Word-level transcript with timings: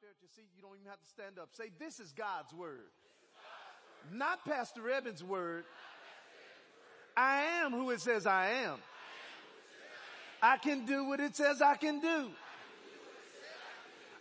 there 0.00 0.10
your 0.22 0.30
seat, 0.34 0.48
you 0.56 0.62
don't 0.62 0.76
even 0.76 0.88
have 0.88 1.00
to 1.00 1.08
stand 1.08 1.38
up. 1.38 1.50
Say, 1.52 1.70
this 1.78 2.00
is 2.00 2.12
God's 2.12 2.54
word. 2.54 2.88
Not 4.12 4.44
Pastor 4.46 4.88
Evans' 4.88 5.22
word. 5.22 5.64
I 7.16 7.42
am 7.62 7.72
who 7.72 7.90
it 7.90 8.00
says 8.00 8.26
I 8.26 8.50
am. 8.64 8.78
I 10.42 10.56
can 10.56 10.86
do 10.86 11.04
what 11.04 11.20
it 11.20 11.36
says 11.36 11.60
I 11.60 11.74
can 11.74 12.00
do. 12.00 12.30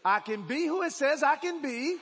I 0.04 0.20
can 0.20 0.42
be 0.42 0.66
who 0.66 0.82
it 0.82 0.92
says 0.92 1.24
I 1.24 1.38
can 1.38 1.62
be. 1.62 1.96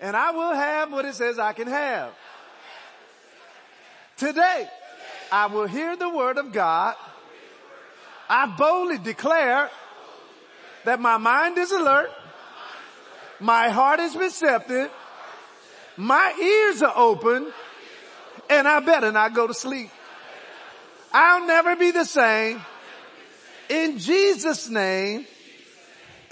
And 0.00 0.16
I 0.16 0.30
will 0.30 0.54
have 0.54 0.90
what 0.90 1.04
it 1.04 1.14
says 1.16 1.38
I 1.38 1.52
can 1.52 1.68
have. 1.68 2.12
Today, 4.16 4.68
I 5.30 5.46
will 5.46 5.66
hear 5.66 5.96
the 5.96 6.08
word 6.08 6.38
of 6.38 6.52
God. 6.52 6.94
I 8.26 8.46
boldly 8.56 8.96
declare 8.96 9.68
that 10.84 11.00
my 11.00 11.16
mind 11.16 11.58
is 11.58 11.70
alert. 11.70 12.10
My 13.40 13.70
heart 13.70 14.00
is 14.00 14.16
receptive. 14.16 14.90
My 15.96 16.34
ears 16.40 16.82
are 16.82 16.92
open 16.96 17.52
and 18.48 18.68
I 18.68 18.80
better 18.80 19.12
not 19.12 19.34
go 19.34 19.46
to 19.46 19.54
sleep. 19.54 19.90
I'll 21.12 21.46
never 21.46 21.76
be 21.76 21.90
the 21.90 22.04
same. 22.04 22.60
In 23.68 23.98
Jesus 23.98 24.68
name, 24.68 25.26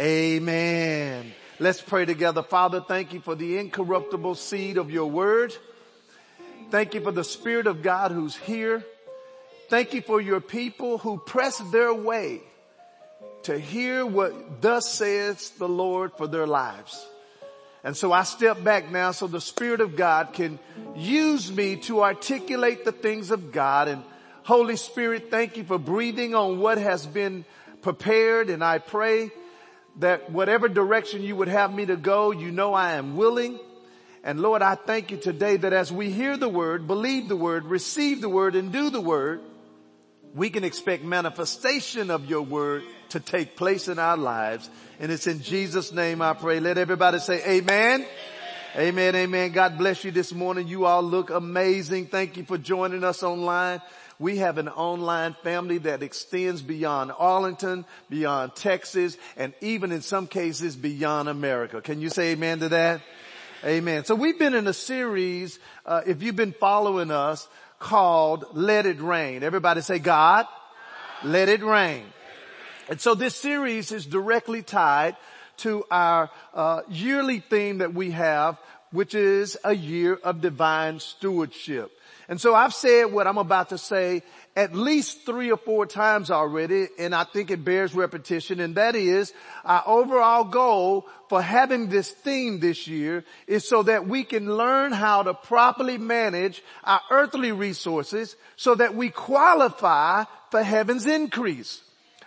amen. 0.00 1.32
Let's 1.60 1.80
pray 1.80 2.04
together. 2.04 2.42
Father, 2.42 2.80
thank 2.80 3.12
you 3.12 3.20
for 3.20 3.34
the 3.34 3.58
incorruptible 3.58 4.36
seed 4.36 4.76
of 4.76 4.90
your 4.90 5.10
word. 5.10 5.54
Thank 6.70 6.94
you 6.94 7.00
for 7.00 7.12
the 7.12 7.24
spirit 7.24 7.66
of 7.66 7.82
God 7.82 8.12
who's 8.12 8.36
here. 8.36 8.84
Thank 9.68 9.94
you 9.94 10.02
for 10.02 10.20
your 10.20 10.40
people 10.40 10.98
who 10.98 11.18
press 11.18 11.58
their 11.58 11.92
way 11.92 12.42
to 13.44 13.58
hear 13.58 14.04
what 14.04 14.60
thus 14.60 14.90
says 14.90 15.50
the 15.50 15.68
Lord 15.68 16.12
for 16.16 16.26
their 16.26 16.46
lives. 16.46 17.06
And 17.84 17.96
so 17.96 18.12
I 18.12 18.24
step 18.24 18.62
back 18.62 18.90
now 18.90 19.12
so 19.12 19.26
the 19.26 19.40
Spirit 19.40 19.80
of 19.80 19.96
God 19.96 20.32
can 20.32 20.58
use 20.96 21.50
me 21.50 21.76
to 21.82 22.02
articulate 22.02 22.84
the 22.84 22.92
things 22.92 23.30
of 23.30 23.52
God. 23.52 23.88
And 23.88 24.02
Holy 24.42 24.76
Spirit, 24.76 25.30
thank 25.30 25.56
you 25.56 25.64
for 25.64 25.78
breathing 25.78 26.34
on 26.34 26.58
what 26.58 26.78
has 26.78 27.06
been 27.06 27.44
prepared. 27.82 28.50
And 28.50 28.64
I 28.64 28.78
pray 28.78 29.30
that 30.00 30.30
whatever 30.30 30.68
direction 30.68 31.22
you 31.22 31.36
would 31.36 31.48
have 31.48 31.72
me 31.72 31.86
to 31.86 31.96
go, 31.96 32.30
you 32.30 32.50
know 32.50 32.74
I 32.74 32.94
am 32.94 33.16
willing. 33.16 33.58
And 34.24 34.40
Lord, 34.40 34.62
I 34.62 34.74
thank 34.74 35.10
you 35.10 35.16
today 35.16 35.56
that 35.56 35.72
as 35.72 35.92
we 35.92 36.10
hear 36.10 36.36
the 36.36 36.48
word, 36.48 36.86
believe 36.86 37.28
the 37.28 37.36
word, 37.36 37.64
receive 37.64 38.20
the 38.20 38.28
word, 38.28 38.56
and 38.56 38.72
do 38.72 38.90
the 38.90 39.00
word, 39.00 39.40
we 40.38 40.50
can 40.50 40.62
expect 40.62 41.02
manifestation 41.02 42.12
of 42.12 42.30
your 42.30 42.42
word 42.42 42.84
to 43.08 43.18
take 43.18 43.56
place 43.56 43.88
in 43.88 43.98
our 43.98 44.16
lives. 44.16 44.70
And 45.00 45.10
it's 45.10 45.26
in 45.26 45.42
Jesus 45.42 45.92
name 45.92 46.22
I 46.22 46.32
pray. 46.32 46.60
Let 46.60 46.78
everybody 46.78 47.18
say 47.18 47.58
amen. 47.58 48.06
Amen. 48.76 49.16
Amen. 49.16 49.50
God 49.50 49.76
bless 49.76 50.04
you 50.04 50.12
this 50.12 50.32
morning. 50.32 50.68
You 50.68 50.86
all 50.86 51.02
look 51.02 51.30
amazing. 51.30 52.06
Thank 52.06 52.36
you 52.36 52.44
for 52.44 52.56
joining 52.56 53.02
us 53.02 53.24
online. 53.24 53.82
We 54.20 54.36
have 54.38 54.58
an 54.58 54.68
online 54.68 55.34
family 55.42 55.78
that 55.78 56.04
extends 56.04 56.62
beyond 56.62 57.10
Arlington, 57.18 57.84
beyond 58.08 58.54
Texas, 58.54 59.16
and 59.36 59.52
even 59.60 59.90
in 59.90 60.02
some 60.02 60.28
cases 60.28 60.76
beyond 60.76 61.28
America. 61.28 61.80
Can 61.80 62.00
you 62.00 62.10
say 62.10 62.32
amen 62.32 62.60
to 62.60 62.68
that? 62.68 63.00
Amen. 63.64 64.04
So 64.04 64.14
we've 64.14 64.38
been 64.38 64.54
in 64.54 64.68
a 64.68 64.72
series, 64.72 65.58
uh, 65.84 66.02
if 66.06 66.22
you've 66.22 66.36
been 66.36 66.52
following 66.52 67.10
us, 67.10 67.48
called 67.78 68.44
Let 68.52 68.86
It 68.86 69.00
Rain. 69.00 69.42
Everybody 69.42 69.80
say 69.80 69.98
God, 69.98 70.46
God. 70.46 70.54
Let 71.24 71.48
It 71.48 71.62
Rain. 71.62 72.04
And 72.88 73.00
so 73.00 73.14
this 73.14 73.34
series 73.34 73.92
is 73.92 74.06
directly 74.06 74.62
tied 74.62 75.16
to 75.58 75.84
our 75.90 76.30
uh, 76.54 76.82
yearly 76.88 77.40
theme 77.40 77.78
that 77.78 77.92
we 77.92 78.12
have, 78.12 78.56
which 78.92 79.14
is 79.14 79.58
a 79.64 79.74
year 79.74 80.14
of 80.14 80.40
divine 80.40 81.00
stewardship. 81.00 81.90
And 82.28 82.40
so 82.40 82.54
I've 82.54 82.74
said 82.74 83.06
what 83.06 83.26
I'm 83.26 83.38
about 83.38 83.70
to 83.70 83.78
say 83.78 84.22
at 84.58 84.74
least 84.74 85.24
three 85.24 85.52
or 85.52 85.56
four 85.56 85.86
times 85.86 86.32
already, 86.32 86.88
and 86.98 87.14
I 87.14 87.22
think 87.22 87.52
it 87.52 87.64
bears 87.64 87.94
repetition, 87.94 88.58
and 88.58 88.74
that 88.74 88.96
is 88.96 89.32
our 89.64 89.84
overall 89.86 90.42
goal 90.42 91.06
for 91.28 91.40
having 91.40 91.88
this 91.88 92.10
theme 92.10 92.58
this 92.58 92.88
year 92.88 93.24
is 93.46 93.68
so 93.68 93.84
that 93.84 94.08
we 94.08 94.24
can 94.24 94.56
learn 94.56 94.90
how 94.90 95.22
to 95.22 95.32
properly 95.32 95.96
manage 95.96 96.60
our 96.82 97.00
earthly 97.08 97.52
resources 97.52 98.34
so 98.56 98.74
that 98.74 98.96
we 98.96 99.10
qualify 99.10 100.24
for 100.50 100.60
heaven's 100.60 101.06
increase. 101.06 101.80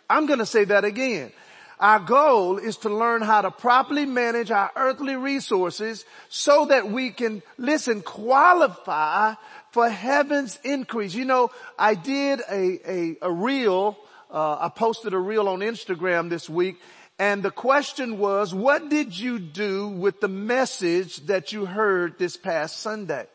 I'm 0.09 0.25
to 0.39 0.45
say 0.45 0.63
that 0.63 0.85
again. 0.85 1.33
Our 1.81 1.99
goal 1.99 2.59
is 2.59 2.77
to 2.77 2.89
learn 2.89 3.23
how 3.23 3.41
to 3.41 3.51
properly 3.51 4.05
manage 4.05 4.51
our 4.51 4.71
earthly 4.75 5.15
resources 5.15 6.05
so 6.29 6.67
that 6.67 6.91
we 6.91 7.09
can, 7.09 7.41
listen, 7.57 8.01
qualify 8.03 9.33
for 9.71 9.89
heaven's 9.89 10.59
increase. 10.63 11.15
You 11.15 11.25
know, 11.25 11.49
I 11.79 11.95
did 11.95 12.41
a, 12.49 12.79
a, 12.89 13.17
a 13.23 13.31
reel, 13.31 13.97
uh, 14.31 14.57
I 14.61 14.69
posted 14.69 15.13
a 15.13 15.17
reel 15.17 15.49
on 15.49 15.59
Instagram 15.59 16.29
this 16.29 16.47
week 16.47 16.79
and 17.21 17.43
the 17.43 17.51
question 17.51 18.17
was, 18.17 18.51
what 18.51 18.89
did 18.89 19.15
you 19.15 19.37
do 19.37 19.89
with 19.89 20.21
the 20.21 20.27
message 20.27 21.17
that 21.27 21.51
you 21.51 21.67
heard 21.67 22.17
this 22.17 22.35
past 22.35 22.79
Sunday? 22.79 23.27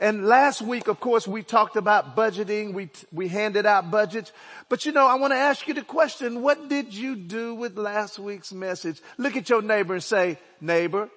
And 0.00 0.26
last 0.26 0.62
week, 0.62 0.86
of 0.86 1.00
course, 1.00 1.26
we 1.26 1.42
talked 1.42 1.74
about 1.74 2.14
budgeting. 2.14 2.72
We, 2.72 2.88
we 3.12 3.26
handed 3.26 3.66
out 3.66 3.90
budgets. 3.90 4.32
But 4.68 4.86
you 4.86 4.92
know, 4.92 5.06
I 5.06 5.16
want 5.16 5.32
to 5.32 5.36
ask 5.38 5.66
you 5.66 5.74
the 5.74 5.82
question, 5.82 6.40
what 6.42 6.68
did 6.68 6.94
you 6.94 7.16
do 7.16 7.54
with 7.54 7.76
last 7.76 8.18
week's 8.18 8.52
message? 8.52 9.00
Look 9.16 9.36
at 9.36 9.48
your 9.48 9.60
neighbor 9.60 9.94
and 9.94 10.02
say, 10.02 10.38
neighbor, 10.60 11.08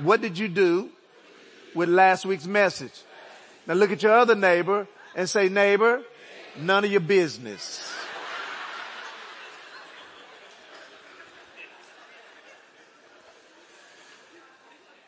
what 0.00 0.20
did 0.20 0.36
you 0.36 0.48
do 0.48 0.90
with 1.74 1.88
last 1.88 2.26
week's 2.26 2.46
message? 2.46 3.02
Now 3.68 3.74
look 3.74 3.92
at 3.92 4.02
your 4.02 4.12
other 4.12 4.34
neighbor 4.34 4.88
and 5.14 5.30
say, 5.30 5.48
neighbor, 5.48 6.02
none 6.58 6.84
of 6.84 6.90
your 6.90 7.00
business. 7.00 8.01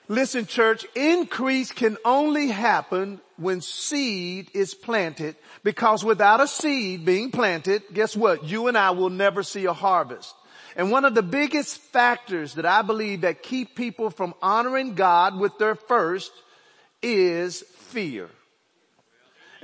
Listen 0.09 0.45
church, 0.45 0.85
increase 0.95 1.73
can 1.73 1.97
only 2.05 2.49
happen 2.49 3.21
when 3.37 3.63
seed 3.63 4.51
is 4.53 4.75
planted 4.75 5.35
because 5.63 6.05
without 6.05 6.41
a 6.41 6.47
seed 6.47 7.05
being 7.05 7.31
planted, 7.31 7.83
guess 7.93 8.15
what? 8.15 8.45
You 8.45 8.69
and 8.69 8.77
I 8.77 8.91
will 8.91 9.11
never 9.11 9.43
see 9.43 9.65
a 9.65 9.73
harvest. 9.73 10.35
And 10.77 10.91
one 10.91 11.05
of 11.05 11.15
the 11.15 11.23
biggest 11.23 11.79
factors 11.79 12.55
that 12.55 12.67
I 12.67 12.83
believe 12.83 13.23
that 13.23 13.43
keep 13.43 13.77
people 13.77 14.11
from 14.11 14.35
honoring 14.43 14.95
God 14.95 15.39
with 15.39 15.57
their 15.59 15.75
first 15.75 16.33
is 17.03 17.63
fear. 17.77 18.29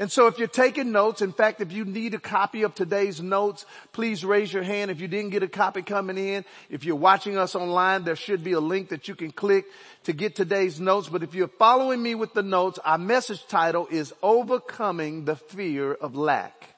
And 0.01 0.11
so 0.11 0.29
if 0.29 0.39
you're 0.39 0.49
taking 0.49 0.93
notes, 0.93 1.21
in 1.21 1.31
fact, 1.31 1.61
if 1.61 1.73
you 1.73 1.85
need 1.85 2.15
a 2.15 2.19
copy 2.19 2.63
of 2.63 2.75
today's 2.75 3.21
notes, 3.21 3.67
please 3.93 4.25
raise 4.25 4.51
your 4.51 4.63
hand. 4.63 4.91
If 4.91 4.99
you 4.99 5.09
didn't 5.09 5.29
get 5.29 5.43
a 5.43 5.49
copy 5.49 5.83
coming 5.83 6.17
in, 6.17 6.47
if 6.71 6.85
you're 6.85 6.97
watching 6.97 7.37
us 7.37 7.55
online, 7.55 8.05
there 8.05 8.17
should 8.17 8.43
be 8.43 8.53
a 8.53 8.61
link 8.61 8.89
that 8.89 9.09
you 9.09 9.15
can 9.15 9.31
click 9.31 9.67
to 10.05 10.15
get 10.15 10.35
today's 10.35 10.81
notes. 10.81 11.11
But 11.11 11.23
if 11.23 11.35
you're 11.35 11.49
following 11.49 12.03
me 12.03 12.15
with 12.15 12.33
the 12.33 12.43
notes, 12.43 12.79
our 12.83 12.97
message 12.97 13.47
title 13.47 13.89
is 13.91 14.15
overcoming 14.23 15.27
the 15.27 15.37
fear 15.37 15.93
of 15.93 16.17
lack. 16.17 16.75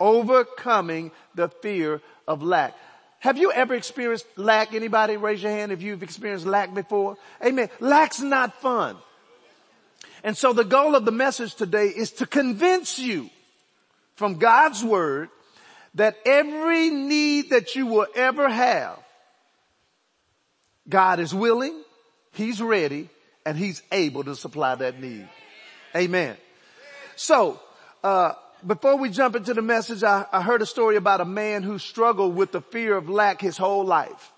Overcoming 0.00 1.12
the 1.36 1.48
fear 1.48 2.02
of 2.26 2.42
lack. 2.42 2.74
Have 3.20 3.38
you 3.38 3.52
ever 3.52 3.74
experienced 3.74 4.26
lack? 4.36 4.74
Anybody 4.74 5.16
raise 5.16 5.40
your 5.40 5.52
hand 5.52 5.70
if 5.70 5.82
you've 5.82 6.02
experienced 6.02 6.46
lack 6.46 6.74
before? 6.74 7.16
Amen. 7.44 7.70
Lack's 7.78 8.20
not 8.20 8.60
fun. 8.60 8.96
And 10.24 10.36
so 10.36 10.54
the 10.54 10.64
goal 10.64 10.96
of 10.96 11.04
the 11.04 11.12
message 11.12 11.54
today 11.54 11.88
is 11.88 12.12
to 12.12 12.26
convince 12.26 12.98
you 12.98 13.28
from 14.16 14.38
God's 14.38 14.82
word 14.82 15.28
that 15.94 16.16
every 16.24 16.88
need 16.88 17.50
that 17.50 17.76
you 17.76 17.86
will 17.86 18.06
ever 18.16 18.48
have, 18.48 18.98
God 20.88 21.20
is 21.20 21.34
willing, 21.34 21.78
He's 22.32 22.60
ready, 22.60 23.10
and 23.44 23.56
He's 23.56 23.82
able 23.92 24.24
to 24.24 24.34
supply 24.34 24.74
that 24.74 24.98
need. 24.98 25.28
Amen. 25.94 26.36
So, 27.16 27.60
uh, 28.02 28.32
before 28.66 28.96
we 28.96 29.10
jump 29.10 29.36
into 29.36 29.52
the 29.52 29.62
message, 29.62 30.02
I, 30.02 30.24
I, 30.32 30.40
heard 30.40 30.62
a 30.62 30.66
story 30.66 30.96
about 30.96 31.20
a 31.20 31.26
man 31.26 31.62
who 31.62 31.78
struggled 31.78 32.34
with 32.34 32.50
the 32.50 32.62
fear 32.62 32.96
of 32.96 33.10
lack 33.10 33.42
his 33.42 33.58
whole 33.58 33.84
life. 33.84 34.32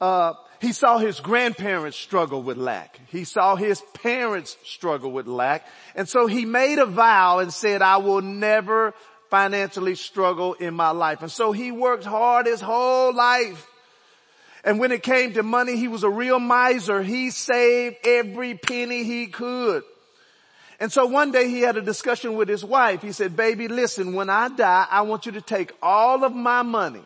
Uh, 0.00 0.32
he 0.60 0.72
saw 0.72 0.98
his 0.98 1.20
grandparents 1.20 1.96
struggle 1.96 2.42
with 2.42 2.56
lack. 2.56 3.00
He 3.08 3.24
saw 3.24 3.56
his 3.56 3.82
parents 3.94 4.56
struggle 4.64 5.12
with 5.12 5.26
lack. 5.26 5.66
And 5.94 6.08
so 6.08 6.26
he 6.26 6.44
made 6.44 6.78
a 6.78 6.86
vow 6.86 7.40
and 7.40 7.52
said, 7.52 7.82
I 7.82 7.98
will 7.98 8.22
never 8.22 8.94
financially 9.30 9.94
struggle 9.94 10.54
in 10.54 10.74
my 10.74 10.90
life. 10.90 11.22
And 11.22 11.30
so 11.30 11.52
he 11.52 11.72
worked 11.72 12.04
hard 12.04 12.46
his 12.46 12.60
whole 12.60 13.14
life. 13.14 13.66
And 14.64 14.80
when 14.80 14.92
it 14.92 15.02
came 15.02 15.34
to 15.34 15.42
money, 15.42 15.76
he 15.76 15.88
was 15.88 16.02
a 16.02 16.10
real 16.10 16.38
miser. 16.38 17.02
He 17.02 17.30
saved 17.30 17.96
every 18.04 18.54
penny 18.54 19.04
he 19.04 19.26
could. 19.26 19.84
And 20.80 20.92
so 20.92 21.06
one 21.06 21.32
day 21.32 21.48
he 21.48 21.60
had 21.60 21.76
a 21.76 21.82
discussion 21.82 22.34
with 22.34 22.48
his 22.48 22.64
wife. 22.64 23.00
He 23.00 23.12
said, 23.12 23.36
baby, 23.36 23.68
listen, 23.68 24.14
when 24.14 24.28
I 24.28 24.48
die, 24.48 24.86
I 24.90 25.02
want 25.02 25.26
you 25.26 25.32
to 25.32 25.40
take 25.40 25.72
all 25.82 26.24
of 26.24 26.34
my 26.34 26.62
money 26.62 27.04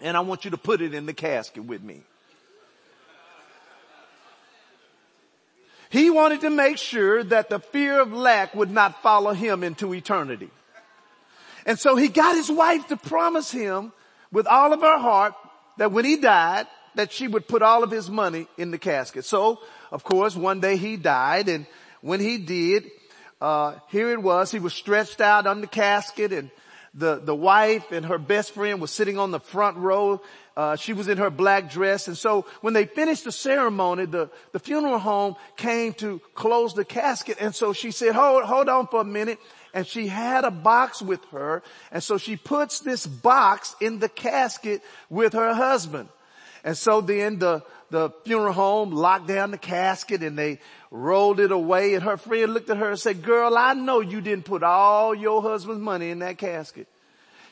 and 0.00 0.16
I 0.16 0.20
want 0.20 0.44
you 0.44 0.52
to 0.52 0.56
put 0.56 0.80
it 0.80 0.94
in 0.94 1.06
the 1.06 1.12
casket 1.12 1.64
with 1.64 1.82
me. 1.82 2.02
He 5.92 6.08
wanted 6.08 6.40
to 6.40 6.48
make 6.48 6.78
sure 6.78 7.22
that 7.22 7.50
the 7.50 7.58
fear 7.58 8.00
of 8.00 8.14
lack 8.14 8.54
would 8.54 8.70
not 8.70 9.02
follow 9.02 9.34
him 9.34 9.62
into 9.62 9.92
eternity. 9.92 10.48
And 11.66 11.78
so 11.78 11.96
he 11.96 12.08
got 12.08 12.34
his 12.34 12.50
wife 12.50 12.88
to 12.88 12.96
promise 12.96 13.50
him 13.50 13.92
with 14.32 14.46
all 14.46 14.72
of 14.72 14.80
her 14.80 14.96
heart 14.96 15.34
that 15.76 15.92
when 15.92 16.06
he 16.06 16.16
died, 16.16 16.66
that 16.94 17.12
she 17.12 17.28
would 17.28 17.46
put 17.46 17.60
all 17.60 17.84
of 17.84 17.90
his 17.90 18.08
money 18.08 18.46
in 18.56 18.70
the 18.70 18.78
casket. 18.78 19.26
So, 19.26 19.60
of 19.90 20.02
course, 20.02 20.34
one 20.34 20.60
day 20.60 20.78
he 20.78 20.96
died 20.96 21.50
and 21.50 21.66
when 22.00 22.20
he 22.20 22.38
did, 22.38 22.90
uh, 23.42 23.74
here 23.90 24.12
it 24.12 24.22
was, 24.22 24.50
he 24.50 24.60
was 24.60 24.72
stretched 24.72 25.20
out 25.20 25.46
on 25.46 25.60
the 25.60 25.66
casket 25.66 26.32
and 26.32 26.50
the, 26.94 27.16
the 27.16 27.34
wife 27.34 27.90
and 27.90 28.04
her 28.06 28.18
best 28.18 28.52
friend 28.52 28.80
was 28.80 28.90
sitting 28.90 29.18
on 29.18 29.30
the 29.30 29.40
front 29.40 29.78
row. 29.78 30.20
Uh, 30.56 30.76
she 30.76 30.92
was 30.92 31.08
in 31.08 31.16
her 31.16 31.30
black 31.30 31.70
dress. 31.70 32.06
And 32.06 32.18
so 32.18 32.44
when 32.60 32.74
they 32.74 32.84
finished 32.84 33.24
the 33.24 33.32
ceremony, 33.32 34.04
the, 34.04 34.30
the 34.52 34.58
funeral 34.58 34.98
home 34.98 35.36
came 35.56 35.94
to 35.94 36.20
close 36.34 36.74
the 36.74 36.84
casket. 36.84 37.38
And 37.40 37.54
so 37.54 37.72
she 37.72 37.90
said, 37.90 38.14
hold, 38.14 38.44
hold 38.44 38.68
on 38.68 38.86
for 38.88 39.00
a 39.00 39.04
minute. 39.04 39.38
And 39.72 39.86
she 39.86 40.06
had 40.06 40.44
a 40.44 40.50
box 40.50 41.00
with 41.00 41.24
her. 41.26 41.62
And 41.90 42.02
so 42.02 42.18
she 42.18 42.36
puts 42.36 42.80
this 42.80 43.06
box 43.06 43.74
in 43.80 43.98
the 43.98 44.10
casket 44.10 44.82
with 45.08 45.32
her 45.32 45.54
husband. 45.54 46.10
And 46.64 46.76
so 46.76 47.00
then 47.00 47.38
the, 47.38 47.62
the 47.90 48.10
funeral 48.24 48.52
home 48.52 48.90
locked 48.92 49.26
down 49.26 49.50
the 49.50 49.58
casket 49.58 50.22
and 50.22 50.38
they 50.38 50.60
rolled 50.90 51.40
it 51.40 51.50
away 51.50 51.94
and 51.94 52.02
her 52.04 52.16
friend 52.16 52.54
looked 52.54 52.70
at 52.70 52.76
her 52.76 52.90
and 52.90 52.98
said, 52.98 53.22
girl, 53.22 53.56
I 53.56 53.74
know 53.74 54.00
you 54.00 54.20
didn't 54.20 54.44
put 54.44 54.62
all 54.62 55.14
your 55.14 55.42
husband's 55.42 55.80
money 55.80 56.10
in 56.10 56.20
that 56.20 56.38
casket. 56.38 56.86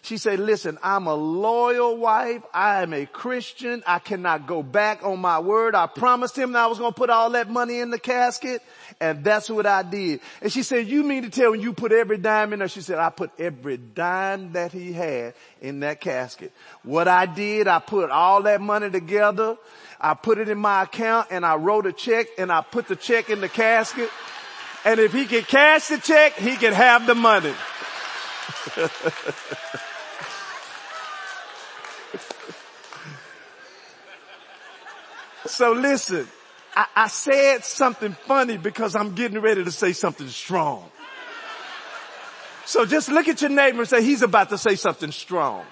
She 0.02 0.16
said, 0.16 0.38
listen, 0.38 0.78
I'm 0.82 1.06
a 1.06 1.14
loyal 1.14 1.96
wife. 1.96 2.42
I 2.54 2.82
am 2.82 2.94
a 2.94 3.04
Christian. 3.04 3.82
I 3.86 3.98
cannot 3.98 4.46
go 4.46 4.62
back 4.62 5.04
on 5.04 5.20
my 5.20 5.38
word. 5.38 5.74
I 5.74 5.86
promised 5.86 6.38
him 6.38 6.52
that 6.52 6.64
I 6.64 6.66
was 6.68 6.78
going 6.78 6.92
to 6.92 6.96
put 6.96 7.10
all 7.10 7.30
that 7.30 7.50
money 7.50 7.80
in 7.80 7.90
the 7.90 7.98
casket 7.98 8.62
and 9.00 9.22
that's 9.22 9.50
what 9.50 9.66
I 9.66 9.82
did. 9.82 10.20
And 10.40 10.50
she 10.50 10.62
said, 10.62 10.88
you 10.88 11.02
mean 11.02 11.22
to 11.24 11.30
tell 11.30 11.52
me 11.52 11.60
you 11.60 11.74
put 11.74 11.92
every 11.92 12.16
dime 12.16 12.52
in 12.52 12.60
there? 12.60 12.68
She 12.68 12.80
said, 12.80 12.98
I 12.98 13.10
put 13.10 13.30
every 13.38 13.76
dime 13.76 14.52
that 14.52 14.72
he 14.72 14.92
had 14.92 15.34
in 15.60 15.80
that 15.80 16.00
casket. 16.00 16.52
What 16.82 17.06
I 17.06 17.26
did, 17.26 17.68
I 17.68 17.78
put 17.78 18.10
all 18.10 18.42
that 18.44 18.60
money 18.60 18.90
together. 18.90 19.56
I 20.00 20.14
put 20.14 20.38
it 20.38 20.48
in 20.48 20.58
my 20.58 20.84
account 20.84 21.28
and 21.30 21.44
I 21.44 21.56
wrote 21.56 21.86
a 21.86 21.92
check 21.92 22.26
and 22.38 22.50
I 22.50 22.62
put 22.62 22.88
the 22.88 22.96
check 22.96 23.28
in 23.28 23.42
the 23.42 23.50
casket. 23.50 24.10
And 24.84 24.98
if 24.98 25.12
he 25.12 25.26
can 25.26 25.42
cash 25.42 25.88
the 25.88 25.98
check, 25.98 26.34
he 26.36 26.56
can 26.56 26.72
have 26.72 27.06
the 27.06 27.14
money. 27.14 27.52
So 35.50 35.72
listen, 35.72 36.28
I, 36.76 36.86
I 36.94 37.08
said 37.08 37.64
something 37.64 38.12
funny 38.12 38.56
because 38.56 38.94
I'm 38.94 39.16
getting 39.16 39.40
ready 39.40 39.64
to 39.64 39.72
say 39.72 39.92
something 39.92 40.28
strong. 40.28 40.88
So 42.64 42.86
just 42.86 43.08
look 43.10 43.26
at 43.26 43.40
your 43.40 43.50
neighbor 43.50 43.80
and 43.80 43.88
say, 43.88 44.02
he's 44.02 44.22
about 44.22 44.50
to 44.50 44.58
say 44.58 44.76
something 44.76 45.10
strong. 45.10 45.64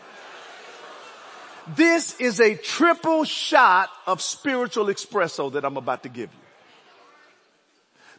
This 1.77 2.19
is 2.19 2.41
a 2.41 2.57
triple 2.57 3.23
shot 3.23 3.89
of 4.07 4.21
spiritual 4.21 4.87
espresso 4.87 5.53
that 5.53 5.65
I'm 5.65 5.77
about 5.77 6.03
to 6.03 6.09
give 6.09 6.31
you. 6.33 6.41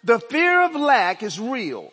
The 0.06 0.20
fear 0.20 0.64
of 0.64 0.76
lack 0.76 1.24
is 1.24 1.40
real. 1.42 1.92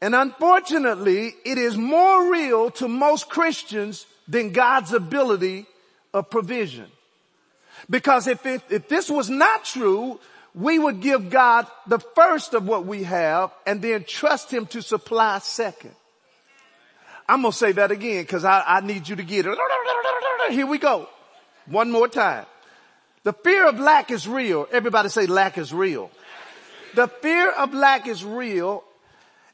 And 0.00 0.14
unfortunately, 0.14 1.34
it 1.44 1.58
is 1.58 1.76
more 1.76 2.32
real 2.32 2.70
to 2.72 2.88
most 2.88 3.28
Christians 3.28 4.06
than 4.26 4.52
God's 4.52 4.94
ability 4.94 5.66
of 6.14 6.30
provision. 6.30 6.86
Because 7.88 8.26
if, 8.26 8.44
it, 8.46 8.62
if 8.70 8.88
this 8.88 9.10
was 9.10 9.28
not 9.28 9.64
true, 9.64 10.18
we 10.54 10.78
would 10.78 11.00
give 11.00 11.30
God 11.30 11.66
the 11.86 11.98
first 11.98 12.54
of 12.54 12.66
what 12.66 12.86
we 12.86 13.04
have 13.04 13.50
and 13.66 13.82
then 13.82 14.04
trust 14.04 14.52
Him 14.52 14.66
to 14.66 14.82
supply 14.82 15.38
second. 15.40 15.94
I'm 17.28 17.42
going 17.42 17.52
to 17.52 17.58
say 17.58 17.72
that 17.72 17.90
again 17.90 18.22
because 18.22 18.44
I, 18.44 18.62
I 18.66 18.80
need 18.80 19.08
you 19.08 19.16
to 19.16 19.22
get 19.22 19.46
it. 19.46 19.58
Here 20.50 20.66
we 20.66 20.78
go. 20.78 21.08
One 21.66 21.90
more 21.90 22.08
time. 22.08 22.46
The 23.22 23.32
fear 23.32 23.66
of 23.66 23.80
lack 23.80 24.10
is 24.10 24.28
real. 24.28 24.68
Everybody 24.70 25.08
say 25.08 25.26
lack 25.26 25.56
is 25.56 25.72
real. 25.72 26.10
The 26.94 27.08
fear 27.08 27.50
of 27.50 27.72
lack 27.72 28.06
is 28.06 28.22
real. 28.22 28.84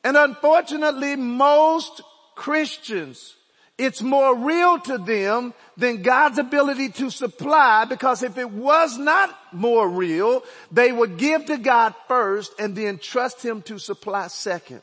And 0.02 0.16
unfortunately, 0.16 1.14
most 1.16 2.02
Christians 2.34 3.36
it's 3.80 4.02
more 4.02 4.36
real 4.36 4.78
to 4.80 4.98
them 4.98 5.54
than 5.76 6.02
God's 6.02 6.38
ability 6.38 6.90
to 6.90 7.10
supply 7.10 7.86
because 7.86 8.22
if 8.22 8.36
it 8.36 8.50
was 8.50 8.98
not 8.98 9.34
more 9.52 9.88
real, 9.88 10.44
they 10.70 10.92
would 10.92 11.16
give 11.16 11.46
to 11.46 11.56
God 11.56 11.94
first 12.06 12.52
and 12.58 12.76
then 12.76 12.98
trust 12.98 13.42
Him 13.42 13.62
to 13.62 13.78
supply 13.78 14.26
second. 14.28 14.82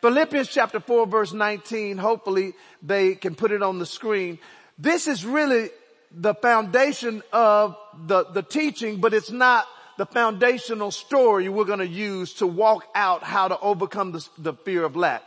Philippians 0.00 0.48
chapter 0.48 0.80
4 0.80 1.06
verse 1.06 1.32
19, 1.32 1.96
hopefully 1.96 2.54
they 2.82 3.14
can 3.14 3.36
put 3.36 3.52
it 3.52 3.62
on 3.62 3.78
the 3.78 3.86
screen. 3.86 4.40
This 4.76 5.06
is 5.06 5.24
really 5.24 5.70
the 6.10 6.34
foundation 6.34 7.22
of 7.32 7.76
the, 8.06 8.24
the 8.24 8.42
teaching, 8.42 9.00
but 9.00 9.14
it's 9.14 9.30
not 9.30 9.68
the 9.96 10.06
foundational 10.06 10.90
story 10.90 11.48
we're 11.48 11.64
going 11.64 11.78
to 11.78 11.86
use 11.86 12.34
to 12.34 12.48
walk 12.48 12.84
out 12.96 13.22
how 13.22 13.46
to 13.46 13.58
overcome 13.60 14.10
the, 14.10 14.28
the 14.38 14.54
fear 14.54 14.84
of 14.84 14.96
lack. 14.96 15.22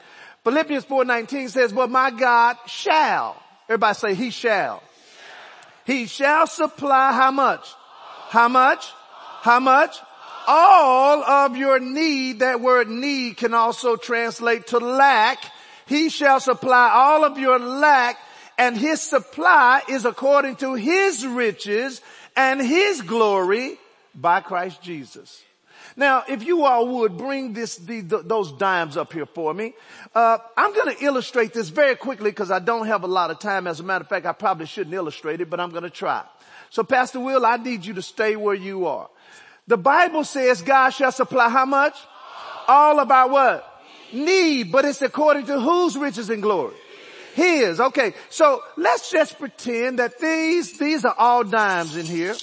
Philippians 0.45 0.85
4.19 0.85 1.49
says, 1.49 1.73
but 1.73 1.89
my 1.89 2.11
God 2.11 2.55
shall. 2.67 3.35
Everybody 3.67 3.95
say 3.95 4.13
he 4.13 4.29
shall. 4.29 4.81
He 5.85 6.05
shall 6.05 6.47
supply 6.47 7.11
how 7.11 7.31
much? 7.31 7.67
How 8.29 8.47
much? 8.47 8.93
How 9.41 9.59
much? 9.59 9.97
All 10.47 11.23
of 11.23 11.57
your 11.57 11.79
need. 11.79 12.39
That 12.39 12.61
word 12.61 12.87
need 12.87 13.35
can 13.35 13.53
also 13.53 13.97
translate 13.97 14.67
to 14.67 14.77
lack. 14.77 15.39
He 15.87 16.09
shall 16.09 16.39
supply 16.39 16.91
all 16.93 17.25
of 17.25 17.37
your 17.37 17.59
lack 17.59 18.17
and 18.57 18.77
his 18.77 19.01
supply 19.01 19.81
is 19.89 20.05
according 20.05 20.57
to 20.57 20.75
his 20.75 21.25
riches 21.25 22.01
and 22.35 22.61
his 22.61 23.01
glory 23.01 23.77
by 24.13 24.39
Christ 24.39 24.81
Jesus. 24.81 25.43
Now, 25.97 26.23
if 26.27 26.43
you 26.43 26.65
all 26.65 26.87
would 26.99 27.17
bring 27.17 27.53
this, 27.53 27.77
the, 27.77 28.01
the, 28.01 28.17
those 28.17 28.51
dimes 28.51 28.97
up 28.97 29.13
here 29.13 29.25
for 29.25 29.53
me. 29.53 29.73
Uh, 30.13 30.39
I'm 30.57 30.73
going 30.73 30.95
to 30.95 31.05
illustrate 31.05 31.53
this 31.53 31.69
very 31.69 31.95
quickly 31.95 32.31
because 32.31 32.51
I 32.51 32.59
don't 32.59 32.87
have 32.87 33.03
a 33.03 33.07
lot 33.07 33.31
of 33.31 33.39
time. 33.39 33.65
As 33.65 33.79
a 33.79 33.83
matter 33.83 34.03
of 34.03 34.09
fact, 34.09 34.25
I 34.25 34.33
probably 34.33 34.65
shouldn't 34.65 34.93
illustrate 34.93 35.39
it, 35.39 35.49
but 35.49 35.59
I'm 35.59 35.71
going 35.71 35.83
to 35.83 35.89
try. 35.89 36.23
So 36.69 36.83
Pastor 36.83 37.21
Will, 37.21 37.45
I 37.45 37.55
need 37.55 37.85
you 37.85 37.93
to 37.93 38.01
stay 38.01 38.35
where 38.35 38.55
you 38.55 38.87
are. 38.87 39.09
The 39.67 39.77
Bible 39.77 40.25
says 40.25 40.61
God 40.61 40.89
shall 40.89 41.13
supply 41.13 41.49
how 41.49 41.65
much? 41.65 41.97
All 42.67 42.99
about 42.99 43.29
what? 43.29 43.83
Need, 44.11 44.71
but 44.71 44.85
it's 44.85 45.01
according 45.01 45.45
to 45.45 45.59
whose 45.59 45.97
riches 45.97 46.29
and 46.29 46.41
glory? 46.41 46.75
His. 47.35 47.79
Okay. 47.79 48.13
So 48.29 48.61
let's 48.75 49.11
just 49.11 49.39
pretend 49.39 49.99
that 49.99 50.19
these, 50.19 50.77
these 50.77 51.05
are 51.05 51.15
all 51.17 51.43
dimes 51.43 51.95
in 51.95 52.05
here. 52.05 52.35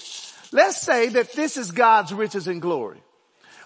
Let's 0.53 0.81
say 0.81 1.09
that 1.11 1.33
this 1.33 1.57
is 1.57 1.71
God's 1.71 2.13
riches 2.13 2.47
and 2.47 2.61
glory. 2.61 3.01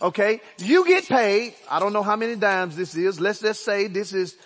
Okay. 0.01 0.41
You 0.59 0.87
get 0.87 1.07
paid. 1.07 1.55
I 1.71 1.79
don't 1.81 1.93
know 1.93 2.03
how 2.03 2.17
many 2.17 2.37
dimes 2.37 2.77
this 2.77 2.95
is. 2.95 3.21
Let's 3.21 3.41
just 3.41 3.65
say 3.65 3.87
this 3.87 4.13
is 4.13 4.37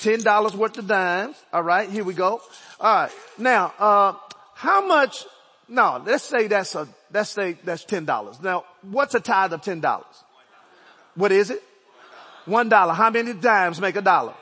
$10 0.00 0.54
worth 0.54 0.78
of 0.78 0.86
dimes. 0.86 1.36
All 1.52 1.62
right. 1.62 1.88
Here 1.88 2.04
we 2.04 2.14
go. 2.14 2.42
All 2.80 2.94
right. 2.94 3.12
Now, 3.38 3.72
uh, 3.78 4.14
how 4.54 4.86
much? 4.86 5.24
No, 5.68 6.02
let's 6.04 6.24
say 6.24 6.46
that's 6.46 6.74
a, 6.74 6.88
let's 7.12 7.30
say 7.30 7.58
that's 7.64 7.84
$10. 7.84 8.42
Now, 8.42 8.64
what's 8.82 9.14
a 9.14 9.20
tithe 9.20 9.52
of 9.52 9.62
$10? 9.62 10.04
What 11.16 11.32
is 11.32 11.50
it? 11.50 11.62
One 12.44 12.68
dollar. 12.68 12.94
How 12.94 13.10
many 13.10 13.32
dimes 13.32 13.80
make 13.80 13.96
a 13.96 14.02
dollar? 14.02 14.34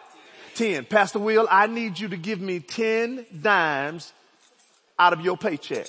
Ten. 0.54 0.85
Pastor 0.85 1.18
Will, 1.18 1.49
I 1.50 1.66
need 1.66 1.99
you 1.99 2.09
to 2.09 2.16
give 2.16 2.40
me 2.40 2.61
ten 2.61 3.25
dimes 3.40 4.12
out 4.99 5.12
of 5.12 5.21
your 5.23 5.37
paycheck. 5.37 5.88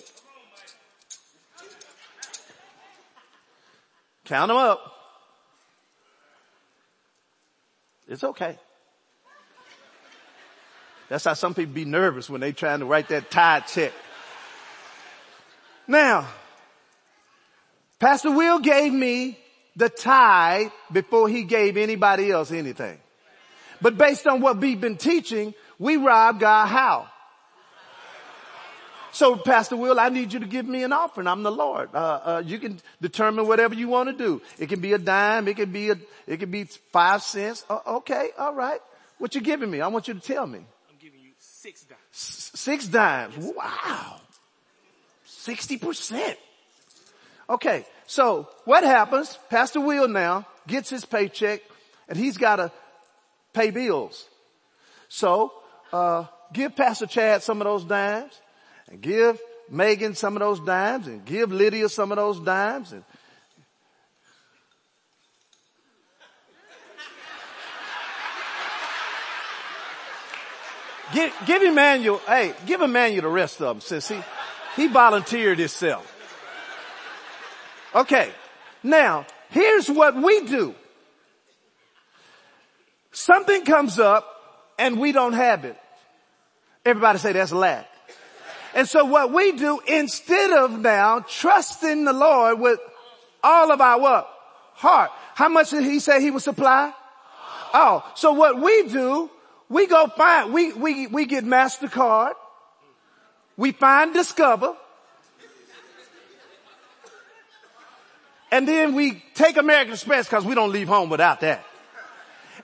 Count 4.26 4.50
them 4.50 4.58
up. 4.58 4.92
It's 8.08 8.24
okay. 8.24 8.58
That's 11.10 11.24
how 11.24 11.34
some 11.34 11.54
people 11.54 11.74
be 11.74 11.86
nervous 11.86 12.30
when 12.30 12.42
they 12.42 12.52
trying 12.52 12.80
to 12.80 12.86
write 12.86 13.10
that 13.10 13.30
tithe 13.30 13.64
check. 13.68 13.94
Now, 15.88 16.28
Pastor 18.00 18.32
Will 18.32 18.60
gave 18.60 18.92
me 18.92 19.38
the 19.76 19.90
tithe 19.90 20.72
before 20.92 21.30
he 21.30 21.44
gave 21.44 21.78
anybody 21.78 22.32
else 22.32 22.52
anything. 22.52 22.98
But 23.82 23.98
based 23.98 24.26
on 24.26 24.42
what 24.42 24.58
we've 24.58 24.80
been 24.80 24.98
teaching, 24.98 25.54
we 25.78 25.98
rob 25.98 26.40
God 26.40 26.68
how? 26.68 27.10
So 29.16 29.38
Pastor 29.38 29.78
Will, 29.78 29.98
I 29.98 30.10
need 30.10 30.34
you 30.34 30.42
to 30.42 30.46
give 30.46 30.68
me 30.68 30.84
an 30.84 30.92
offering. 30.92 31.28
I'm 31.28 31.42
the 31.42 31.50
Lord. 31.50 31.90
Uh, 31.94 31.98
uh, 31.98 32.44
you 32.46 32.60
can 32.60 32.82
determine 33.02 33.48
whatever 33.48 33.74
you 33.74 33.88
want 33.88 34.10
to 34.10 34.14
do. 34.14 34.42
It 34.60 34.68
can 34.68 34.82
be 34.82 34.92
a 34.92 34.98
dime. 34.98 35.48
It 35.48 35.56
can 35.56 35.72
be 35.72 35.90
a, 35.90 35.96
it 36.28 36.42
can 36.42 36.52
be 36.52 36.66
five 36.66 37.24
cents. 37.24 37.64
Uh, 37.70 37.80
okay. 37.88 38.32
All 38.38 38.54
right. 38.54 38.82
What 39.18 39.34
you 39.34 39.40
giving 39.40 39.72
me? 39.72 39.80
I 39.80 39.88
want 39.88 40.10
you 40.10 40.16
to 40.16 40.20
tell 40.20 40.46
me. 40.46 40.58
I'm 40.58 40.98
giving 41.00 41.22
you 41.22 41.30
Six 41.40 41.84
dimes. 41.84 42.02
S- 42.14 42.52
six 42.56 42.88
dimes. 42.88 43.38
Wow. 43.38 44.20
60%. 45.26 46.36
Okay. 47.52 47.86
So 48.08 48.50
what 48.66 48.84
happens? 48.84 49.40
Pastor 49.50 49.80
Will 49.80 50.10
now 50.10 50.46
gets 50.68 50.90
his 50.90 51.06
paycheck 51.06 51.62
and 52.10 52.18
he's 52.18 52.36
got 52.36 52.58
to 52.58 52.70
pay 53.54 53.72
bills. 53.72 54.28
So, 55.08 55.54
uh, 55.94 56.26
give 56.52 56.76
Pastor 56.76 57.06
Chad 57.06 57.44
some 57.44 57.62
of 57.62 57.66
those 57.66 57.86
dimes 57.86 58.42
and 58.90 59.02
give 59.02 59.40
Megan 59.70 60.16
some 60.16 60.36
of 60.36 60.40
those 60.42 60.60
dimes 60.60 61.08
and 61.08 61.26
give 61.26 61.52
Lydia 61.52 61.90
some 61.90 62.12
of 62.12 62.18
those 62.18 62.40
dimes 62.40 62.92
and 62.92 63.04
Give, 71.14 71.34
give 71.46 71.62
Emmanuel, 71.62 72.20
hey, 72.28 72.54
give 72.66 72.82
Emmanuel 72.82 73.22
the 73.22 73.30
rest 73.30 73.62
of 73.62 73.68
them 73.68 73.80
since 73.80 74.08
he, 74.08 74.20
he 74.76 74.88
volunteered 74.88 75.60
himself. 75.60 76.12
Okay. 77.94 78.32
Now, 78.84 79.26
here's 79.50 79.90
what 79.90 80.16
we 80.16 80.46
do. 80.46 80.76
Something 83.12 83.64
comes 83.64 83.98
up 83.98 84.28
and 84.78 85.00
we 85.00 85.14
don't 85.14 85.34
have 85.34 85.64
it. 85.64 85.78
Everybody 86.84 87.18
say 87.20 87.32
that's 87.32 87.54
lack. 87.54 87.88
And 88.76 88.88
so 88.88 89.06
what 89.06 89.34
we 89.34 89.54
do 89.54 89.80
instead 89.88 90.52
of 90.52 90.80
now 90.80 91.22
trusting 91.28 92.06
the 92.06 92.14
Lord 92.14 92.60
with 92.60 92.80
all 93.44 93.72
of 93.72 93.82
our 93.82 94.00
what? 94.00 94.30
Heart. 94.74 95.12
How 95.34 95.50
much 95.50 95.72
did 95.72 95.84
he 95.84 96.00
say 96.00 96.22
he 96.22 96.30
would 96.30 96.44
supply? 96.44 96.94
Oh, 97.74 98.06
so 98.16 98.34
what 98.34 98.62
we 98.62 98.88
do 98.90 99.32
we 99.70 99.88
go 99.88 100.08
find, 100.08 100.54
we, 100.54 100.74
we, 100.74 101.08
we 101.08 101.26
get 101.26 101.44
MasterCard. 101.44 102.34
We 103.58 103.72
find 103.72 104.14
Discover. 104.14 104.76
And 108.52 108.68
then 108.68 108.94
we 108.96 109.24
take 109.34 109.58
American 109.58 109.94
Express 109.94 110.28
because 110.28 110.46
we 110.46 110.56
don't 110.56 110.72
leave 110.72 110.88
home 110.88 111.10
without 111.10 111.42
that. 111.42 111.66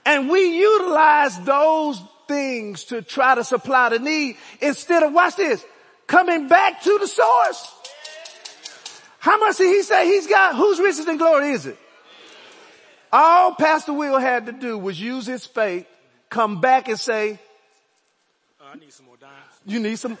And 0.06 0.30
we 0.30 0.58
utilize 0.58 1.38
those 1.40 2.00
things 2.28 2.84
to 2.84 3.02
try 3.02 3.34
to 3.34 3.44
supply 3.44 3.90
the 3.90 3.98
need 3.98 4.36
instead 4.60 5.02
of, 5.02 5.12
watch 5.12 5.36
this, 5.36 5.64
coming 6.06 6.48
back 6.48 6.82
to 6.82 6.98
the 6.98 7.06
source. 7.06 7.72
How 9.18 9.38
much 9.38 9.58
did 9.58 9.68
he 9.68 9.82
say 9.82 10.06
he's 10.06 10.26
got? 10.26 10.56
Whose 10.56 10.80
riches 10.80 11.06
and 11.06 11.18
glory 11.18 11.50
is 11.50 11.66
it? 11.66 11.78
All 13.12 13.54
Pastor 13.54 13.92
Will 13.92 14.18
had 14.18 14.46
to 14.46 14.52
do 14.52 14.78
was 14.78 15.00
use 15.00 15.26
his 15.26 15.46
faith 15.46 15.86
come 16.28 16.60
back 16.60 16.88
and 16.88 16.98
say, 16.98 17.38
uh, 18.60 18.64
I 18.72 18.78
need 18.78 18.92
some 18.92 19.06
more 19.06 19.16
dimes. 19.16 19.32
You 19.66 19.78
need 19.80 19.96
some. 19.96 20.16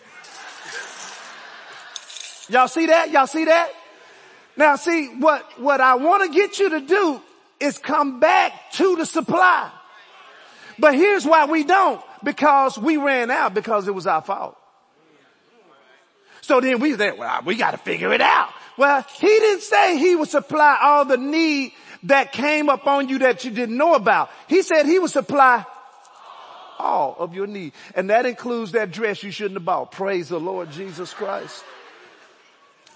Y'all 2.48 2.68
see 2.68 2.86
that? 2.86 3.10
Y'all 3.10 3.26
see 3.26 3.46
that? 3.46 3.72
Now 4.56 4.76
see, 4.76 5.06
what, 5.06 5.58
what 5.58 5.80
I 5.80 5.94
want 5.94 6.24
to 6.24 6.38
get 6.38 6.58
you 6.58 6.70
to 6.70 6.80
do 6.80 7.22
is 7.58 7.78
come 7.78 8.20
back 8.20 8.52
to 8.72 8.96
the 8.96 9.06
supply. 9.06 9.70
But 10.78 10.94
here's 10.94 11.24
why 11.24 11.46
we 11.46 11.64
don't. 11.64 12.00
Because 12.22 12.78
we 12.78 12.98
ran 12.98 13.30
out 13.30 13.54
because 13.54 13.88
it 13.88 13.94
was 13.94 14.06
our 14.06 14.22
fault. 14.22 14.56
So 16.42 16.60
then 16.60 16.80
we 16.80 16.94
said, 16.96 17.18
well, 17.18 17.40
we 17.44 17.54
got 17.54 17.70
to 17.70 17.78
figure 17.78 18.12
it 18.12 18.20
out. 18.20 18.50
Well, 18.76 19.04
he 19.18 19.26
didn't 19.26 19.62
say 19.62 19.96
he 19.96 20.16
would 20.16 20.28
supply 20.28 20.78
all 20.82 21.04
the 21.04 21.16
need 21.16 21.72
that 22.04 22.32
came 22.32 22.68
up 22.68 22.86
on 22.86 23.08
you 23.08 23.20
that 23.20 23.44
you 23.44 23.50
didn't 23.50 23.76
know 23.76 23.94
about. 23.94 24.30
He 24.48 24.62
said 24.62 24.86
he 24.86 24.98
would 24.98 25.10
supply 25.10 25.64
all 26.78 27.16
of 27.18 27.34
your 27.34 27.46
need. 27.46 27.72
And 27.94 28.10
that 28.10 28.26
includes 28.26 28.72
that 28.72 28.90
dress 28.90 29.22
you 29.22 29.30
shouldn't 29.30 29.54
have 29.54 29.64
bought. 29.64 29.92
Praise 29.92 30.28
the 30.28 30.40
Lord 30.40 30.70
Jesus 30.72 31.14
Christ. 31.14 31.62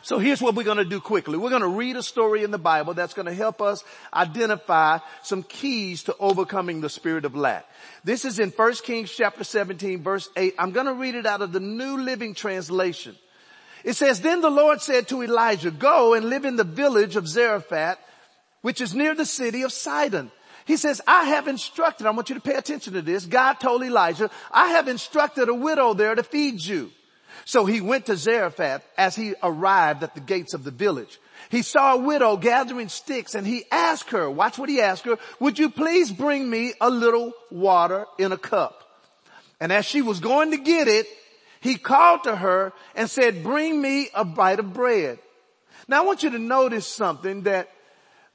So 0.03 0.19
here's 0.19 0.41
what 0.41 0.55
we're 0.55 0.62
going 0.62 0.76
to 0.76 0.85
do 0.85 1.00
quickly. 1.00 1.37
We're 1.37 1.50
going 1.50 1.62
to 1.62 1.69
read 1.69 1.97
a 1.97 2.03
story 2.03 2.45
in 2.45 2.53
the 2.53 2.59
Bible 2.59 2.95
that's 2.95 3.15
going 3.15 3.26
to 3.26 3.35
help 3.35 3.61
us 3.61 3.83
identify 4.15 4.99
some 5.23 5.43
keys 5.43 6.05
to 6.05 6.17
overcoming 6.19 6.81
the 6.81 6.88
spirit 6.88 7.25
of 7.25 7.35
lack. 7.35 7.69
This 8.05 8.25
is 8.25 8.38
in 8.38 8.50
1 8.50 8.75
Kings 8.85 9.11
chapter 9.11 9.43
17 9.43 10.03
verse 10.03 10.29
8. 10.37 10.55
I'm 10.59 10.71
going 10.71 10.87
to 10.87 10.95
read 10.95 11.17
it 11.17 11.26
out 11.26 11.43
of 11.43 11.53
the 11.53 11.61
New 11.61 11.99
Living 11.99 12.35
Translation. 12.35 13.17
It 13.87 13.95
says, 13.95 14.21
then 14.21 14.40
the 14.40 14.50
Lord 14.50 14.81
said 14.83 15.07
to 15.09 15.23
Elijah, 15.23 15.71
go 15.71 16.14
and 16.14 16.28
live 16.28 16.45
in 16.45 16.57
the 16.57 16.64
village 16.64 17.14
of 17.14 17.28
Zarephath, 17.28 17.99
which 18.61 18.81
is 18.81 18.97
near 18.97 19.14
the 19.14 19.25
city 19.25 19.62
of 19.62 19.73
Sidon. 19.73 20.33
He 20.64 20.76
says, 20.76 21.00
I 21.07 21.26
have 21.26 21.47
instructed, 21.47 22.05
I 22.05 22.11
want 22.11 22.28
you 22.28 22.35
to 22.35 22.40
pay 22.40 22.57
attention 22.57 22.95
to 22.95 23.02
this. 23.02 23.25
God 23.25 23.55
told 23.61 23.85
Elijah, 23.85 24.28
I 24.50 24.71
have 24.71 24.88
instructed 24.88 25.49
a 25.49 25.55
widow 25.55 25.95
there 25.95 26.16
to 26.16 26.25
feed 26.25 26.61
you. 26.61 26.90
So 27.45 27.64
he 27.64 27.81
went 27.81 28.07
to 28.07 28.16
Zarephath 28.16 28.83
as 28.99 29.14
he 29.14 29.37
arrived 29.40 30.02
at 30.02 30.16
the 30.16 30.21
gates 30.21 30.52
of 30.52 30.64
the 30.64 30.73
village. 30.73 31.21
He 31.49 31.62
saw 31.62 31.95
a 31.95 31.99
widow 31.99 32.37
gathering 32.37 32.88
sticks 32.88 33.37
and 33.37 33.47
he 33.47 33.66
asked 33.71 34.11
her, 34.11 34.28
watch 34.28 34.59
what 34.59 34.69
he 34.69 34.81
asked 34.81 35.05
her, 35.05 35.16
would 35.38 35.61
you 35.61 35.71
please 35.71 36.11
bring 36.11 36.50
me 36.50 36.73
a 36.81 36.90
little 36.90 37.35
water 37.52 38.07
in 38.19 38.33
a 38.33 38.37
cup? 38.37 38.83
And 39.61 39.73
as 39.73 39.87
she 39.87 40.02
was 40.02 40.19
going 40.19 40.50
to 40.50 40.59
get 40.59 40.88
it, 40.88 41.07
he 41.66 41.76
called 41.76 42.25
to 42.25 42.37
her 42.37 42.73
and 42.94 43.08
said, 43.11 43.42
bring 43.42 43.80
me 43.80 44.08
a 44.14 44.25
bite 44.25 44.58
of 44.58 44.73
bread. 44.73 45.18
Now 45.88 46.02
I 46.02 46.06
want 46.06 46.23
you 46.23 46.30
to 46.30 46.38
notice 46.38 46.87
something 46.87 47.42
that, 47.42 47.70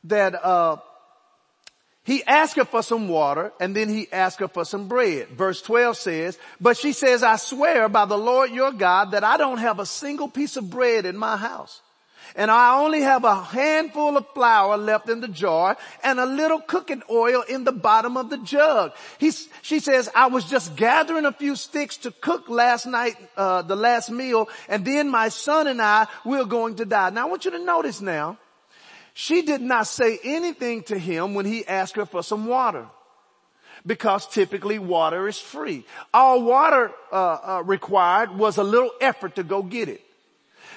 that, 0.06 0.44
uh, 0.44 0.78
he 2.04 2.24
asked 2.24 2.56
her 2.56 2.66
for 2.66 2.82
some 2.82 3.08
water 3.08 3.54
and 3.60 3.76
then 3.76 3.88
he 3.88 4.12
asked 4.12 4.40
her 4.40 4.48
for 4.48 4.66
some 4.66 4.88
bread. 4.88 5.28
Verse 5.30 5.62
12 5.62 5.98
says, 5.98 6.40
but 6.60 6.76
she 6.76 6.94
says, 6.94 7.22
I 7.22 7.36
swear 7.36 7.90
by 7.90 8.06
the 8.06 8.18
Lord 8.18 8.50
your 8.50 8.72
God 8.72 9.12
that 9.12 9.24
I 9.24 9.38
don't 9.38 9.60
have 9.60 9.80
a 9.80 9.86
single 9.86 10.28
piece 10.28 10.58
of 10.58 10.70
bread 10.70 11.06
in 11.06 11.16
my 11.16 11.38
house. 11.38 11.82
And 12.36 12.50
I 12.50 12.80
only 12.80 13.02
have 13.02 13.24
a 13.24 13.36
handful 13.36 14.18
of 14.18 14.28
flour 14.34 14.78
left 14.78 15.10
in 15.10 15.20
the 15.20 15.28
jar 15.28 15.78
and 16.04 16.20
a 16.20 16.26
little 16.26 16.60
cooking 16.60 17.04
oil 17.10 17.42
in 17.42 17.64
the 17.64 17.72
bottom 17.72 18.18
of 18.18 18.30
the 18.30 18.38
jug. 18.38 18.94
He's, 19.18 19.50
she 19.62 19.80
says, 19.80 20.10
I 20.16 20.28
was 20.28 20.46
just 20.46 20.76
gathering 20.76 21.26
a 21.26 21.32
few 21.32 21.56
sticks 21.56 21.98
to 21.98 22.12
cook 22.12 22.50
last 22.50 22.86
night, 22.86 23.16
uh, 23.36 23.64
the 23.64 23.76
last 23.76 24.10
meal, 24.10 24.48
and 24.70 24.86
then 24.86 25.10
my 25.10 25.30
son 25.30 25.68
and 25.68 25.82
I, 25.82 26.08
we're 26.26 26.46
going 26.46 26.76
to 26.76 26.86
die. 26.86 27.10
Now 27.10 27.28
I 27.28 27.30
want 27.30 27.46
you 27.46 27.52
to 27.52 27.60
notice 27.60 28.02
now, 28.02 28.38
she 29.14 29.42
did 29.42 29.62
not 29.62 29.88
say 29.88 30.20
anything 30.24 30.84
to 30.84 30.98
him 30.98 31.34
when 31.34 31.46
he 31.46 31.68
asked 31.68 31.96
her 31.96 32.06
for 32.06 32.24
some 32.24 32.48
water. 32.48 32.88
Because 33.86 34.28
typically 34.28 34.78
water 34.78 35.28
is 35.28 35.40
free. 35.40 35.86
All 36.14 36.44
water 36.44 36.92
uh, 37.12 37.16
uh, 37.16 37.64
required 37.66 38.32
was 38.38 38.58
a 38.58 38.64
little 38.64 38.92
effort 39.02 39.36
to 39.36 39.44
go 39.44 39.64
get 39.64 39.90
it. 39.90 40.02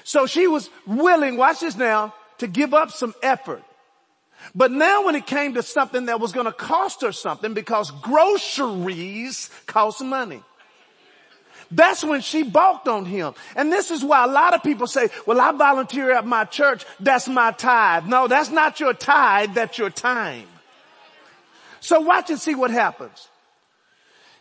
So 0.04 0.26
she 0.26 0.46
was 0.46 0.70
willing, 0.86 1.36
watch 1.36 1.60
this 1.60 1.76
now, 1.76 2.14
to 2.38 2.46
give 2.46 2.74
up 2.74 2.92
some 2.92 3.14
effort. 3.22 3.62
But 4.54 4.70
now 4.70 5.06
when 5.06 5.14
it 5.14 5.26
came 5.26 5.54
to 5.54 5.62
something 5.62 6.06
that 6.06 6.20
was 6.20 6.32
going 6.32 6.46
to 6.46 6.52
cost 6.52 7.00
her 7.02 7.12
something 7.12 7.54
because 7.54 7.90
groceries 7.90 9.50
cost 9.66 10.04
money. 10.04 10.42
That's 11.70 12.04
when 12.04 12.20
she 12.20 12.42
balked 12.42 12.86
on 12.86 13.06
him. 13.06 13.34
And 13.56 13.72
this 13.72 13.90
is 13.90 14.04
why 14.04 14.24
a 14.24 14.28
lot 14.28 14.54
of 14.54 14.62
people 14.62 14.86
say, 14.86 15.08
well, 15.26 15.40
I 15.40 15.52
volunteer 15.52 16.12
at 16.12 16.26
my 16.26 16.44
church. 16.44 16.84
That's 17.00 17.26
my 17.26 17.52
tithe. 17.52 18.04
No, 18.04 18.28
that's 18.28 18.50
not 18.50 18.78
your 18.80 18.92
tithe. 18.92 19.54
That's 19.54 19.78
your 19.78 19.90
time. 19.90 20.46
So 21.80 22.00
watch 22.00 22.30
and 22.30 22.38
see 22.38 22.54
what 22.54 22.70
happens. 22.70 23.28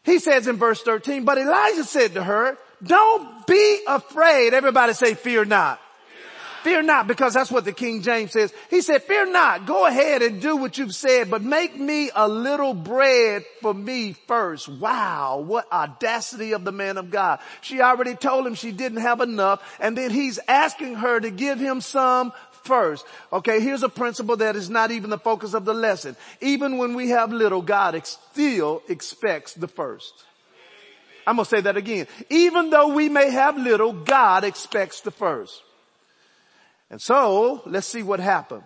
He 0.04 0.20
says 0.20 0.48
in 0.48 0.58
verse 0.58 0.82
13, 0.84 1.24
but 1.24 1.38
Elijah 1.38 1.86
said 1.86 2.14
to 2.16 2.24
her, 2.24 2.58
don't 2.84 3.48
be 3.48 3.84
afraid. 3.88 4.54
Everybody 4.54 4.94
say 4.94 5.14
fear 5.14 5.46
not. 5.46 5.80
Fear 6.64 6.84
not, 6.84 7.08
because 7.08 7.34
that's 7.34 7.52
what 7.52 7.66
the 7.66 7.74
King 7.74 8.02
James 8.02 8.32
says. 8.32 8.54
He 8.70 8.80
said, 8.80 9.04
fear 9.04 9.30
not, 9.30 9.66
go 9.66 9.86
ahead 9.86 10.22
and 10.22 10.42
do 10.42 10.56
what 10.56 10.78
you've 10.78 10.96
said, 10.96 11.30
but 11.30 11.42
make 11.42 11.78
me 11.78 12.10
a 12.16 12.26
little 12.26 12.74
bread 12.74 13.44
for 13.60 13.74
me 13.74 14.14
first. 14.28 14.70
Wow, 14.70 15.44
what 15.46 15.70
audacity 15.74 16.54
of 16.54 16.64
the 16.64 16.72
man 16.72 16.98
of 16.98 17.12
God. 17.12 17.40
She 17.60 17.82
already 17.82 18.16
told 18.16 18.48
him 18.48 18.56
she 18.56 18.72
didn't 18.72 19.02
have 19.02 19.20
enough, 19.20 19.62
and 19.82 19.98
then 19.98 20.10
he's 20.10 20.40
asking 20.48 20.96
her 20.96 21.20
to 21.20 21.30
give 21.30 21.60
him 21.60 21.82
some 21.82 22.32
first. 22.64 23.06
Okay, 23.34 23.60
here's 23.60 23.84
a 23.84 23.90
principle 23.90 24.38
that 24.38 24.56
is 24.56 24.70
not 24.70 24.90
even 24.92 25.10
the 25.10 25.18
focus 25.18 25.54
of 25.54 25.66
the 25.66 25.74
lesson. 25.74 26.16
Even 26.40 26.78
when 26.78 26.94
we 26.94 27.10
have 27.10 27.34
little, 27.34 27.62
God 27.62 28.02
still 28.08 28.82
expects 28.88 29.54
the 29.54 29.68
first. 29.68 30.14
I'm 31.26 31.36
gonna 31.36 31.46
say 31.46 31.62
that 31.62 31.78
again. 31.78 32.08
Even 32.30 32.70
though 32.70 32.90
we 32.90 33.10
may 33.10 33.32
have 33.32 33.58
little, 33.58 33.94
God 33.94 34.44
expects 34.44 35.02
the 35.02 35.12
first. 35.12 35.62
And 36.90 37.02
so 37.02 37.62
let's 37.66 37.88
see 37.88 38.04
what 38.04 38.20
happened. 38.20 38.64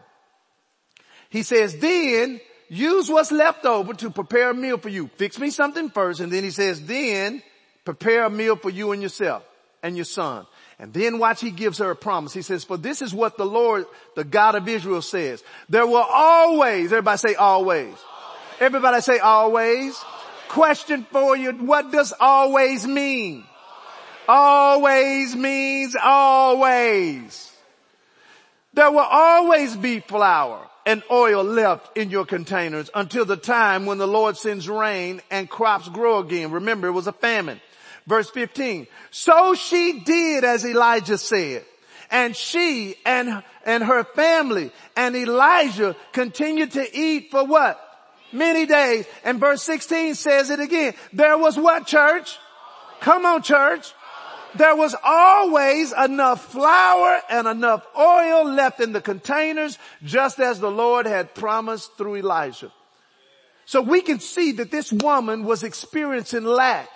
He 1.29 1.43
says, 1.43 1.77
then 1.77 2.39
use 2.69 3.09
what's 3.09 3.31
left 3.31 3.65
over 3.65 3.93
to 3.93 4.09
prepare 4.09 4.51
a 4.51 4.53
meal 4.53 4.77
for 4.77 4.89
you. 4.89 5.09
Fix 5.15 5.39
me 5.39 5.49
something 5.49 5.89
first. 5.89 6.19
And 6.19 6.31
then 6.31 6.43
he 6.43 6.51
says, 6.51 6.85
then 6.85 7.41
prepare 7.85 8.25
a 8.25 8.29
meal 8.29 8.55
for 8.55 8.69
you 8.69 8.91
and 8.91 9.01
yourself 9.01 9.43
and 9.83 9.95
your 9.95 10.05
son. 10.05 10.45
And 10.79 10.93
then 10.93 11.19
watch, 11.19 11.41
he 11.41 11.51
gives 11.51 11.79
her 11.79 11.89
a 11.89 11.95
promise. 11.95 12.33
He 12.33 12.41
says, 12.41 12.63
for 12.63 12.77
this 12.77 13.01
is 13.01 13.13
what 13.13 13.37
the 13.37 13.45
Lord, 13.45 13.85
the 14.15 14.23
God 14.23 14.55
of 14.55 14.67
Israel 14.67 15.01
says. 15.01 15.43
There 15.69 15.87
will 15.87 16.05
always, 16.07 16.91
everybody 16.91 17.17
say 17.17 17.35
always. 17.35 17.87
always. 17.87 17.97
Everybody 18.59 19.01
say 19.01 19.19
always. 19.19 19.95
always. 19.95 20.16
Question 20.49 21.05
for 21.11 21.35
you, 21.35 21.51
what 21.51 21.91
does 21.91 22.13
always 22.19 22.87
mean? 22.87 23.43
Always 24.27 25.35
means 25.35 25.95
always. 26.01 27.51
There 28.73 28.91
will 28.91 28.99
always 28.99 29.75
be 29.75 29.99
flour 30.01 30.67
and 30.85 31.03
oil 31.11 31.43
left 31.43 31.97
in 31.97 32.09
your 32.09 32.25
containers 32.25 32.89
until 32.93 33.25
the 33.25 33.37
time 33.37 33.85
when 33.85 33.97
the 33.97 34.07
Lord 34.07 34.37
sends 34.37 34.69
rain 34.69 35.21
and 35.31 35.49
crops 35.49 35.89
grow 35.89 36.19
again. 36.19 36.51
Remember, 36.51 36.87
it 36.87 36.91
was 36.91 37.07
a 37.07 37.13
famine. 37.13 37.59
Verse 38.05 38.29
15. 38.29 38.87
So 39.11 39.53
she 39.55 39.99
did 39.99 40.43
as 40.43 40.65
Elijah 40.65 41.17
said. 41.17 41.65
And 42.09 42.35
she 42.35 42.95
and, 43.05 43.43
and 43.65 43.83
her 43.83 44.03
family 44.03 44.71
and 44.95 45.15
Elijah 45.15 45.95
continued 46.13 46.71
to 46.71 46.97
eat 46.97 47.31
for 47.31 47.45
what? 47.45 47.83
Many 48.31 48.65
days. 48.65 49.05
And 49.23 49.39
verse 49.39 49.63
16 49.63 50.15
says 50.15 50.49
it 50.49 50.59
again. 50.59 50.93
There 51.13 51.37
was 51.37 51.57
what 51.57 51.87
church? 51.87 52.37
Come 52.99 53.25
on 53.25 53.41
church. 53.41 53.93
There 54.55 54.75
was 54.75 54.95
always 55.03 55.93
enough 55.93 56.51
flour 56.51 57.21
and 57.29 57.47
enough 57.47 57.85
oil 57.97 58.45
left 58.45 58.79
in 58.79 58.91
the 58.91 59.01
containers, 59.01 59.77
just 60.03 60.39
as 60.39 60.59
the 60.59 60.71
Lord 60.71 61.05
had 61.05 61.35
promised 61.35 61.95
through 61.97 62.17
Elijah. 62.17 62.71
So 63.65 63.81
we 63.81 64.01
can 64.01 64.19
see 64.19 64.53
that 64.53 64.71
this 64.71 64.91
woman 64.91 65.43
was 65.43 65.63
experiencing 65.63 66.45
lack. 66.45 66.89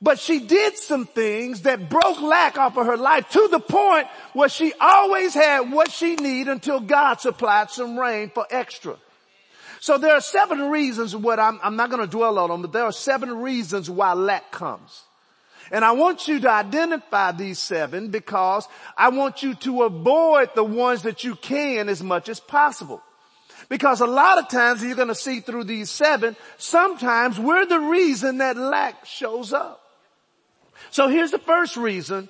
But 0.00 0.18
she 0.18 0.40
did 0.40 0.76
some 0.76 1.06
things 1.06 1.62
that 1.62 1.88
broke 1.88 2.20
lack 2.20 2.58
off 2.58 2.76
of 2.76 2.86
her 2.86 2.96
life 2.96 3.28
to 3.30 3.48
the 3.50 3.58
point 3.58 4.06
where 4.32 4.48
she 4.48 4.72
always 4.80 5.34
had 5.34 5.72
what 5.72 5.90
she 5.90 6.14
needed 6.16 6.48
until 6.52 6.80
God 6.80 7.20
supplied 7.20 7.70
some 7.70 7.98
rain 7.98 8.30
for 8.30 8.46
extra. 8.50 8.96
So 9.80 9.98
there 9.98 10.14
are 10.14 10.20
seven 10.20 10.70
reasons 10.70 11.14
what 11.14 11.38
I'm, 11.38 11.58
I'm 11.62 11.76
not 11.76 11.90
going 11.90 12.02
to 12.02 12.10
dwell 12.10 12.38
on 12.38 12.50
them, 12.50 12.62
but 12.62 12.72
there 12.72 12.84
are 12.84 12.92
seven 12.92 13.40
reasons 13.40 13.90
why 13.90 14.12
lack 14.14 14.50
comes. 14.50 15.02
And 15.70 15.84
I 15.84 15.92
want 15.92 16.28
you 16.28 16.40
to 16.40 16.50
identify 16.50 17.32
these 17.32 17.58
seven 17.58 18.08
because 18.08 18.68
I 18.96 19.08
want 19.08 19.42
you 19.42 19.54
to 19.54 19.82
avoid 19.82 20.54
the 20.54 20.64
ones 20.64 21.02
that 21.02 21.24
you 21.24 21.34
can 21.34 21.88
as 21.88 22.02
much 22.02 22.28
as 22.28 22.38
possible. 22.38 23.02
Because 23.68 24.00
a 24.00 24.06
lot 24.06 24.38
of 24.38 24.48
times 24.48 24.82
you're 24.82 24.94
going 24.94 25.08
to 25.08 25.14
see 25.14 25.40
through 25.40 25.64
these 25.64 25.90
seven, 25.90 26.36
sometimes 26.56 27.38
we're 27.38 27.66
the 27.66 27.80
reason 27.80 28.38
that 28.38 28.56
lack 28.56 29.04
shows 29.04 29.52
up. 29.52 29.82
So 30.90 31.08
here's 31.08 31.32
the 31.32 31.38
first 31.38 31.76
reason 31.76 32.28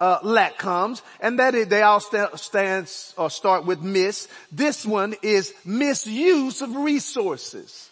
uh, 0.00 0.18
lack 0.22 0.58
comes, 0.58 1.02
and 1.20 1.38
that 1.38 1.54
is 1.54 1.68
they 1.68 1.82
all 1.82 2.00
st- 2.00 2.38
stands 2.38 3.14
or 3.16 3.30
start 3.30 3.64
with 3.64 3.80
miss. 3.82 4.28
This 4.50 4.84
one 4.84 5.14
is 5.22 5.52
misuse 5.64 6.62
of 6.62 6.74
resources. 6.76 7.90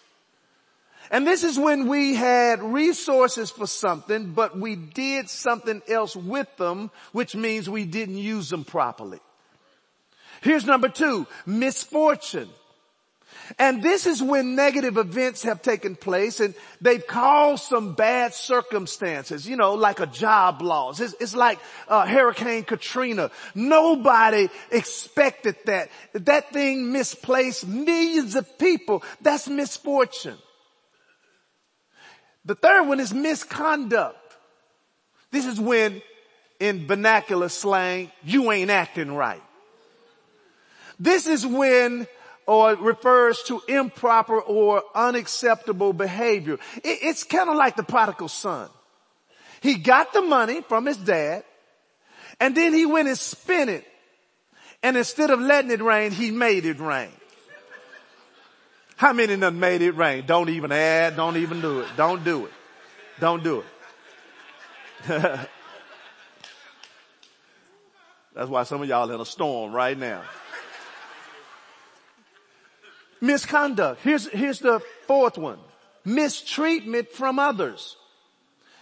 And 1.10 1.26
this 1.26 1.44
is 1.44 1.58
when 1.58 1.88
we 1.88 2.14
had 2.14 2.62
resources 2.62 3.50
for 3.50 3.66
something, 3.66 4.32
but 4.32 4.58
we 4.58 4.76
did 4.76 5.28
something 5.28 5.82
else 5.86 6.16
with 6.16 6.48
them, 6.56 6.90
which 7.12 7.36
means 7.36 7.68
we 7.68 7.84
didn't 7.84 8.16
use 8.16 8.48
them 8.48 8.64
properly. 8.64 9.20
Here's 10.40 10.64
number 10.64 10.88
two, 10.88 11.26
misfortune. 11.44 12.48
And 13.58 13.82
this 13.82 14.06
is 14.06 14.22
when 14.22 14.54
negative 14.54 14.96
events 14.96 15.42
have 15.42 15.62
taken 15.62 15.96
place 15.96 16.40
and 16.40 16.54
they've 16.80 17.06
caused 17.06 17.64
some 17.64 17.94
bad 17.94 18.34
circumstances, 18.34 19.46
you 19.46 19.56
know, 19.56 19.74
like 19.74 20.00
a 20.00 20.06
job 20.06 20.62
loss. 20.62 21.00
It's, 21.00 21.14
it's 21.20 21.34
like 21.34 21.58
uh, 21.88 22.06
Hurricane 22.06 22.64
Katrina. 22.64 23.30
Nobody 23.54 24.48
expected 24.70 25.56
that. 25.66 25.90
That 26.14 26.52
thing 26.52 26.92
misplaced 26.92 27.66
millions 27.66 28.36
of 28.36 28.58
people. 28.58 29.02
That's 29.20 29.48
misfortune. 29.48 30.38
The 32.44 32.54
third 32.54 32.88
one 32.88 33.00
is 33.00 33.12
misconduct. 33.12 34.18
This 35.30 35.46
is 35.46 35.60
when 35.60 36.02
in 36.58 36.86
vernacular 36.86 37.48
slang, 37.48 38.10
you 38.22 38.52
ain't 38.52 38.70
acting 38.70 39.12
right. 39.14 39.42
This 40.98 41.26
is 41.26 41.44
when 41.44 42.06
or 42.46 42.74
refers 42.76 43.42
to 43.44 43.62
improper 43.68 44.40
or 44.40 44.82
unacceptable 44.94 45.92
behavior. 45.92 46.54
It, 46.76 46.98
it's 47.02 47.24
kind 47.24 47.48
of 47.48 47.56
like 47.56 47.76
the 47.76 47.82
prodigal 47.82 48.28
son. 48.28 48.68
He 49.60 49.76
got 49.76 50.12
the 50.12 50.22
money 50.22 50.62
from 50.62 50.86
his 50.86 50.96
dad 50.96 51.44
and 52.40 52.56
then 52.56 52.74
he 52.74 52.86
went 52.86 53.08
and 53.08 53.16
spent 53.16 53.70
it. 53.70 53.86
And 54.82 54.96
instead 54.96 55.30
of 55.30 55.38
letting 55.40 55.70
it 55.70 55.80
rain, 55.80 56.10
he 56.10 56.32
made 56.32 56.64
it 56.64 56.80
rain. 56.80 57.12
How 58.96 59.12
many 59.12 59.36
them 59.36 59.60
made 59.60 59.82
it 59.82 59.92
rain? 59.92 60.24
Don't 60.26 60.48
even 60.48 60.72
add, 60.72 61.16
don't 61.16 61.36
even 61.36 61.60
do 61.60 61.80
it. 61.80 61.88
Don't 61.96 62.24
do 62.24 62.46
it. 62.46 62.52
Don't 63.20 63.44
do 63.44 63.60
it. 63.60 63.66
That's 68.34 68.48
why 68.48 68.62
some 68.62 68.82
of 68.82 68.88
y'all 68.88 69.10
in 69.10 69.20
a 69.20 69.24
storm 69.24 69.72
right 69.72 69.98
now. 69.98 70.22
Misconduct. 73.22 74.00
Here's, 74.02 74.28
here's 74.28 74.58
the 74.58 74.80
fourth 75.06 75.38
one. 75.38 75.60
Mistreatment 76.04 77.12
from 77.12 77.38
others. 77.38 77.96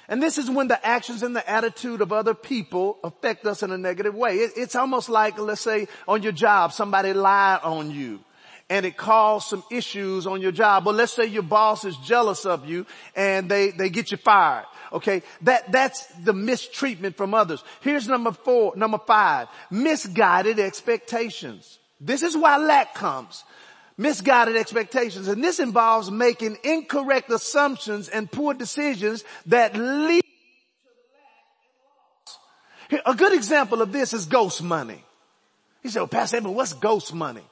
And 0.08 0.20
this 0.20 0.38
is 0.38 0.50
when 0.50 0.66
the 0.66 0.84
actions 0.84 1.22
and 1.22 1.36
the 1.36 1.48
attitude 1.48 2.00
of 2.00 2.10
other 2.10 2.34
people 2.34 2.98
affect 3.04 3.46
us 3.46 3.62
in 3.62 3.70
a 3.70 3.78
negative 3.78 4.14
way. 4.14 4.36
It, 4.36 4.52
it's 4.56 4.74
almost 4.74 5.10
like, 5.10 5.38
let's 5.38 5.60
say, 5.60 5.86
on 6.08 6.22
your 6.22 6.32
job, 6.32 6.72
somebody 6.72 7.12
lied 7.12 7.60
on 7.62 7.90
you 7.90 8.20
and 8.70 8.86
it 8.86 8.96
caused 8.96 9.48
some 9.48 9.62
issues 9.70 10.26
on 10.26 10.40
your 10.40 10.52
job. 10.52 10.84
But 10.84 10.94
let's 10.94 11.12
say 11.12 11.26
your 11.26 11.42
boss 11.42 11.84
is 11.84 11.96
jealous 11.98 12.46
of 12.46 12.66
you 12.66 12.86
and 13.14 13.48
they, 13.48 13.72
they 13.72 13.90
get 13.90 14.10
you 14.10 14.16
fired. 14.16 14.64
Okay. 14.90 15.22
That, 15.42 15.70
that's 15.70 16.06
the 16.24 16.32
mistreatment 16.32 17.16
from 17.16 17.34
others. 17.34 17.62
Here's 17.82 18.08
number 18.08 18.32
four, 18.32 18.72
number 18.74 18.98
five, 19.06 19.48
misguided 19.70 20.58
expectations. 20.58 21.78
This 22.00 22.22
is 22.22 22.34
why 22.34 22.56
lack 22.56 22.94
comes. 22.94 23.44
Misguided 24.00 24.56
expectations. 24.56 25.28
And 25.28 25.44
this 25.44 25.60
involves 25.60 26.10
making 26.10 26.56
incorrect 26.64 27.30
assumptions 27.30 28.08
and 28.08 28.32
poor 28.32 28.54
decisions 28.54 29.24
that 29.44 29.76
lead 29.76 30.22
to 32.90 32.98
lack. 33.02 33.02
a 33.04 33.14
good 33.14 33.34
example 33.34 33.82
of 33.82 33.92
this 33.92 34.14
is 34.14 34.24
ghost 34.24 34.62
money. 34.62 35.04
He 35.82 35.90
said, 35.90 36.00
well, 36.00 36.08
Pastor 36.08 36.40
what's 36.40 36.72
ghost 36.72 37.12
money? 37.12 37.42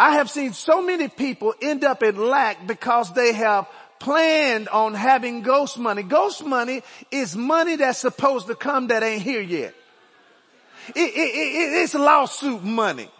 I 0.00 0.12
have 0.12 0.30
seen 0.30 0.54
so 0.54 0.80
many 0.80 1.08
people 1.08 1.52
end 1.60 1.84
up 1.84 2.02
in 2.02 2.16
lack 2.16 2.66
because 2.66 3.12
they 3.12 3.34
have 3.34 3.68
planned 4.00 4.70
on 4.70 4.94
having 4.94 5.42
ghost 5.42 5.78
money. 5.78 6.02
Ghost 6.02 6.46
money 6.46 6.82
is 7.10 7.36
money 7.36 7.76
that's 7.76 7.98
supposed 7.98 8.46
to 8.46 8.54
come 8.54 8.86
that 8.86 9.02
ain't 9.02 9.20
here 9.20 9.42
yet. 9.42 9.74
It, 10.88 10.98
it, 10.98 11.02
it, 11.04 11.82
it's 11.82 11.92
lawsuit 11.92 12.64
money. 12.64 13.10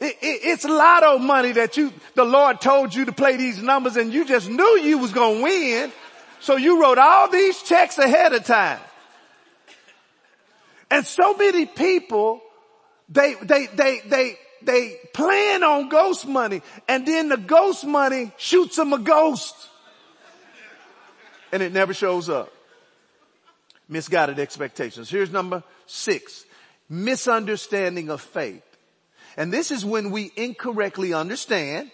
It's 0.00 0.64
a 0.64 0.68
lotto 0.68 1.18
money 1.18 1.52
that 1.52 1.76
you, 1.76 1.92
the 2.14 2.24
Lord 2.24 2.60
told 2.60 2.94
you 2.94 3.06
to 3.06 3.12
play 3.12 3.36
these 3.36 3.62
numbers 3.62 3.96
and 3.96 4.12
you 4.12 4.26
just 4.26 4.48
knew 4.48 4.78
you 4.78 4.98
was 4.98 5.12
going 5.12 5.38
to 5.38 5.42
win. 5.42 5.92
So 6.40 6.56
you 6.56 6.82
wrote 6.82 6.98
all 6.98 7.30
these 7.30 7.62
checks 7.62 7.98
ahead 7.98 8.32
of 8.32 8.44
time. 8.44 8.80
And 10.90 11.06
so 11.06 11.34
many 11.34 11.66
people, 11.66 12.40
they, 13.08 13.34
they, 13.42 13.66
they, 13.66 14.00
they, 14.06 14.38
they 14.62 14.96
plan 15.14 15.62
on 15.62 15.88
ghost 15.88 16.26
money 16.26 16.62
and 16.88 17.06
then 17.06 17.28
the 17.28 17.36
ghost 17.36 17.84
money 17.84 18.32
shoots 18.36 18.76
them 18.76 18.92
a 18.92 18.98
ghost 18.98 19.54
and 21.52 21.62
it 21.62 21.72
never 21.72 21.94
shows 21.94 22.28
up. 22.28 22.52
Misguided 23.88 24.38
expectations. 24.38 25.08
Here's 25.08 25.30
number 25.30 25.62
six. 25.86 26.44
Misunderstanding 26.88 28.10
of 28.10 28.20
faith. 28.20 28.62
And 29.36 29.52
this 29.52 29.70
is 29.70 29.84
when 29.84 30.10
we 30.10 30.32
incorrectly 30.36 31.12
understand, 31.12 31.90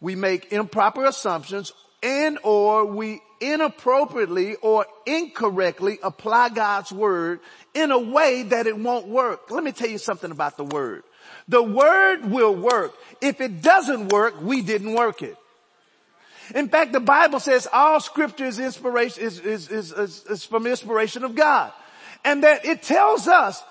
we 0.00 0.14
make 0.14 0.52
improper 0.52 1.04
assumptions 1.04 1.72
and 2.02 2.38
or 2.42 2.84
we 2.84 3.22
inappropriately 3.40 4.56
or 4.56 4.86
incorrectly 5.06 5.98
apply 6.02 6.50
God's 6.50 6.92
word 6.92 7.40
in 7.74 7.90
a 7.90 7.98
way 7.98 8.42
that 8.44 8.66
it 8.66 8.76
won't 8.76 9.08
work. 9.08 9.50
Let 9.50 9.64
me 9.64 9.72
tell 9.72 9.88
you 9.88 9.98
something 9.98 10.30
about 10.30 10.56
the 10.56 10.64
word. 10.64 11.04
The 11.48 11.62
word 11.62 12.30
will 12.30 12.54
work. 12.54 12.94
If 13.20 13.40
it 13.40 13.62
doesn't 13.62 14.12
work, 14.12 14.40
we 14.40 14.62
didn't 14.62 14.94
work 14.94 15.22
it. 15.22 15.36
In 16.54 16.68
fact, 16.68 16.92
the 16.92 17.00
Bible 17.00 17.40
says 17.40 17.68
all 17.72 18.00
scripture 18.00 18.44
is 18.44 18.58
inspiration, 18.58 19.22
is, 19.22 19.38
is, 19.38 19.70
is, 19.70 19.92
is, 19.92 20.44
from 20.44 20.66
inspiration 20.66 21.24
of 21.24 21.34
God. 21.34 21.72
And 22.24 22.42
that 22.44 22.64
it 22.64 22.82
tells 22.82 23.26
us 23.26 23.62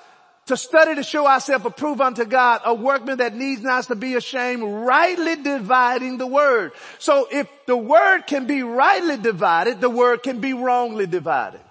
to 0.51 0.57
study 0.57 0.95
to 0.95 1.03
show 1.03 1.25
ourselves 1.27 1.65
approved 1.65 2.01
unto 2.01 2.25
God, 2.25 2.59
a 2.65 2.73
workman 2.73 3.19
that 3.19 3.33
needs 3.33 3.61
not 3.61 3.85
to 3.85 3.95
be 3.95 4.15
ashamed, 4.15 4.61
rightly 4.61 5.37
dividing 5.37 6.17
the 6.17 6.27
word. 6.27 6.73
So 6.99 7.25
if 7.31 7.47
the 7.67 7.77
word 7.77 8.23
can 8.27 8.47
be 8.47 8.61
rightly 8.61 9.15
divided, 9.15 9.79
the 9.79 9.89
word 9.89 10.23
can 10.23 10.41
be 10.41 10.51
wrongly 10.51 11.07
divided. 11.07 11.61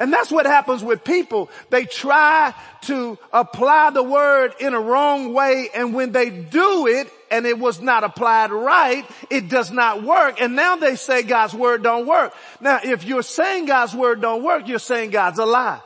And 0.00 0.10
that's 0.10 0.30
what 0.30 0.46
happens 0.46 0.82
with 0.82 1.04
people. 1.04 1.50
They 1.68 1.84
try 1.84 2.54
to 2.84 3.18
apply 3.30 3.90
the 3.90 4.02
word 4.02 4.54
in 4.58 4.72
a 4.72 4.80
wrong 4.80 5.34
way 5.34 5.68
and 5.74 5.92
when 5.92 6.12
they 6.12 6.30
do 6.30 6.86
it, 6.86 7.12
and 7.30 7.44
it 7.44 7.58
was 7.58 7.78
not 7.78 8.04
applied 8.04 8.52
right, 8.52 9.04
it 9.28 9.50
does 9.50 9.70
not 9.70 10.02
work. 10.02 10.40
And 10.40 10.56
now 10.56 10.76
they 10.76 10.96
say 10.96 11.24
God's 11.24 11.52
word 11.52 11.82
don't 11.82 12.06
work. 12.06 12.32
Now 12.58 12.80
if 12.82 13.04
you're 13.04 13.22
saying 13.22 13.66
God's 13.66 13.94
word 13.94 14.22
don't 14.22 14.42
work, 14.42 14.66
you're 14.66 14.78
saying 14.78 15.10
God's 15.10 15.38
a 15.38 15.44
lie. 15.44 15.82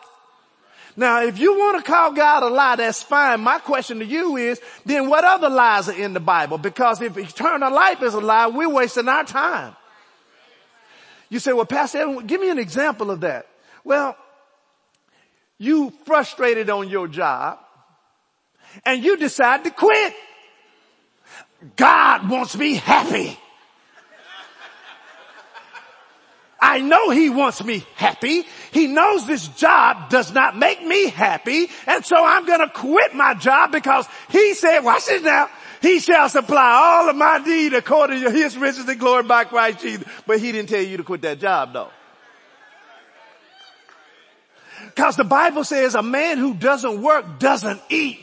Now 1.01 1.23
if 1.23 1.39
you 1.39 1.59
want 1.59 1.83
to 1.83 1.91
call 1.91 2.13
God 2.13 2.43
a 2.43 2.51
lie, 2.51 2.77
that's 2.77 3.03
fine. 3.03 3.41
My 3.41 3.59
question 3.59 4.01
to 4.01 4.05
you 4.05 4.37
is, 4.37 4.61
then 4.85 5.09
what 5.09 5.25
other 5.25 5.49
lies 5.49 5.89
are 5.89 5.95
in 5.95 6.13
the 6.13 6.21
Bible? 6.21 6.59
Because 6.59 7.01
if 7.01 7.17
eternal 7.17 7.73
life 7.73 8.03
is 8.03 8.13
a 8.13 8.21
lie, 8.21 8.49
we're 8.49 8.69
wasting 8.69 9.09
our 9.09 9.25
time. 9.25 9.75
You 11.31 11.39
say, 11.39 11.55
well 11.55 11.65
Pastor, 11.65 12.21
give 12.21 12.39
me 12.39 12.51
an 12.51 12.59
example 12.59 13.11
of 13.11 13.23
that. 13.23 13.47
Well, 13.83 14.15
you 15.57 15.91
frustrated 16.05 16.69
on 16.69 16.91
your 16.91 17.09
job 17.09 17.61
and 18.85 19.03
you 19.03 19.17
decide 19.17 19.65
to 19.65 19.71
quit. 19.71 20.13
God 21.77 22.29
wants 22.29 22.55
me 22.59 22.75
happy. 22.75 23.39
I 26.61 26.81
know 26.81 27.11
he 27.11 27.31
wants 27.31 27.65
me 27.65 27.85
happy. 27.97 28.45
He 28.71 28.87
knows 28.87 29.27
this 29.27 29.49
job 29.49 30.11
does 30.11 30.33
not 30.33 30.59
make 30.59 30.85
me 30.85 31.09
happy. 31.09 31.69
And 31.87 32.05
so 32.05 32.17
I'm 32.23 32.45
going 32.45 32.61
to 32.61 32.69
quit 32.69 33.15
my 33.15 33.35
job 33.35 33.73
because 33.73 34.07
he 34.29 34.53
said, 34.55 34.81
watch 34.81 35.07
this 35.07 35.23
now. 35.23 35.49
He 35.81 35.99
shall 36.01 36.29
supply 36.29 36.73
all 36.73 37.09
of 37.09 37.17
my 37.17 37.39
need 37.39 37.73
according 37.73 38.23
to 38.25 38.31
his 38.31 38.59
riches 38.59 38.87
and 38.87 39.01
glory 39.01 39.23
by 39.23 39.45
Christ 39.45 39.81
Jesus. 39.81 40.07
But 40.27 40.41
he 40.41 40.53
didn't 40.53 40.69
tell 40.69 40.83
you 40.83 40.99
to 40.99 41.05
quit 41.05 41.23
that 41.23 41.41
job 41.41 41.73
though. 41.73 41.91
Cause 44.95 45.17
the 45.17 45.25
Bible 45.25 45.65
says 45.65 45.95
a 45.95 46.03
man 46.03 46.37
who 46.37 46.53
doesn't 46.53 47.01
work 47.01 47.39
doesn't 47.39 47.81
eat. 47.89 48.21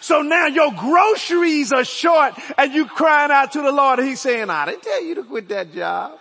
So 0.00 0.22
now 0.22 0.46
your 0.46 0.72
groceries 0.72 1.72
are 1.72 1.84
short 1.84 2.34
and 2.56 2.72
you 2.72 2.86
crying 2.86 3.32
out 3.32 3.52
to 3.52 3.62
the 3.62 3.72
Lord 3.72 3.98
he's 3.98 4.20
saying, 4.20 4.48
I 4.50 4.66
didn't 4.66 4.82
tell 4.82 5.02
you 5.02 5.16
to 5.16 5.24
quit 5.24 5.48
that 5.48 5.74
job. 5.74 6.19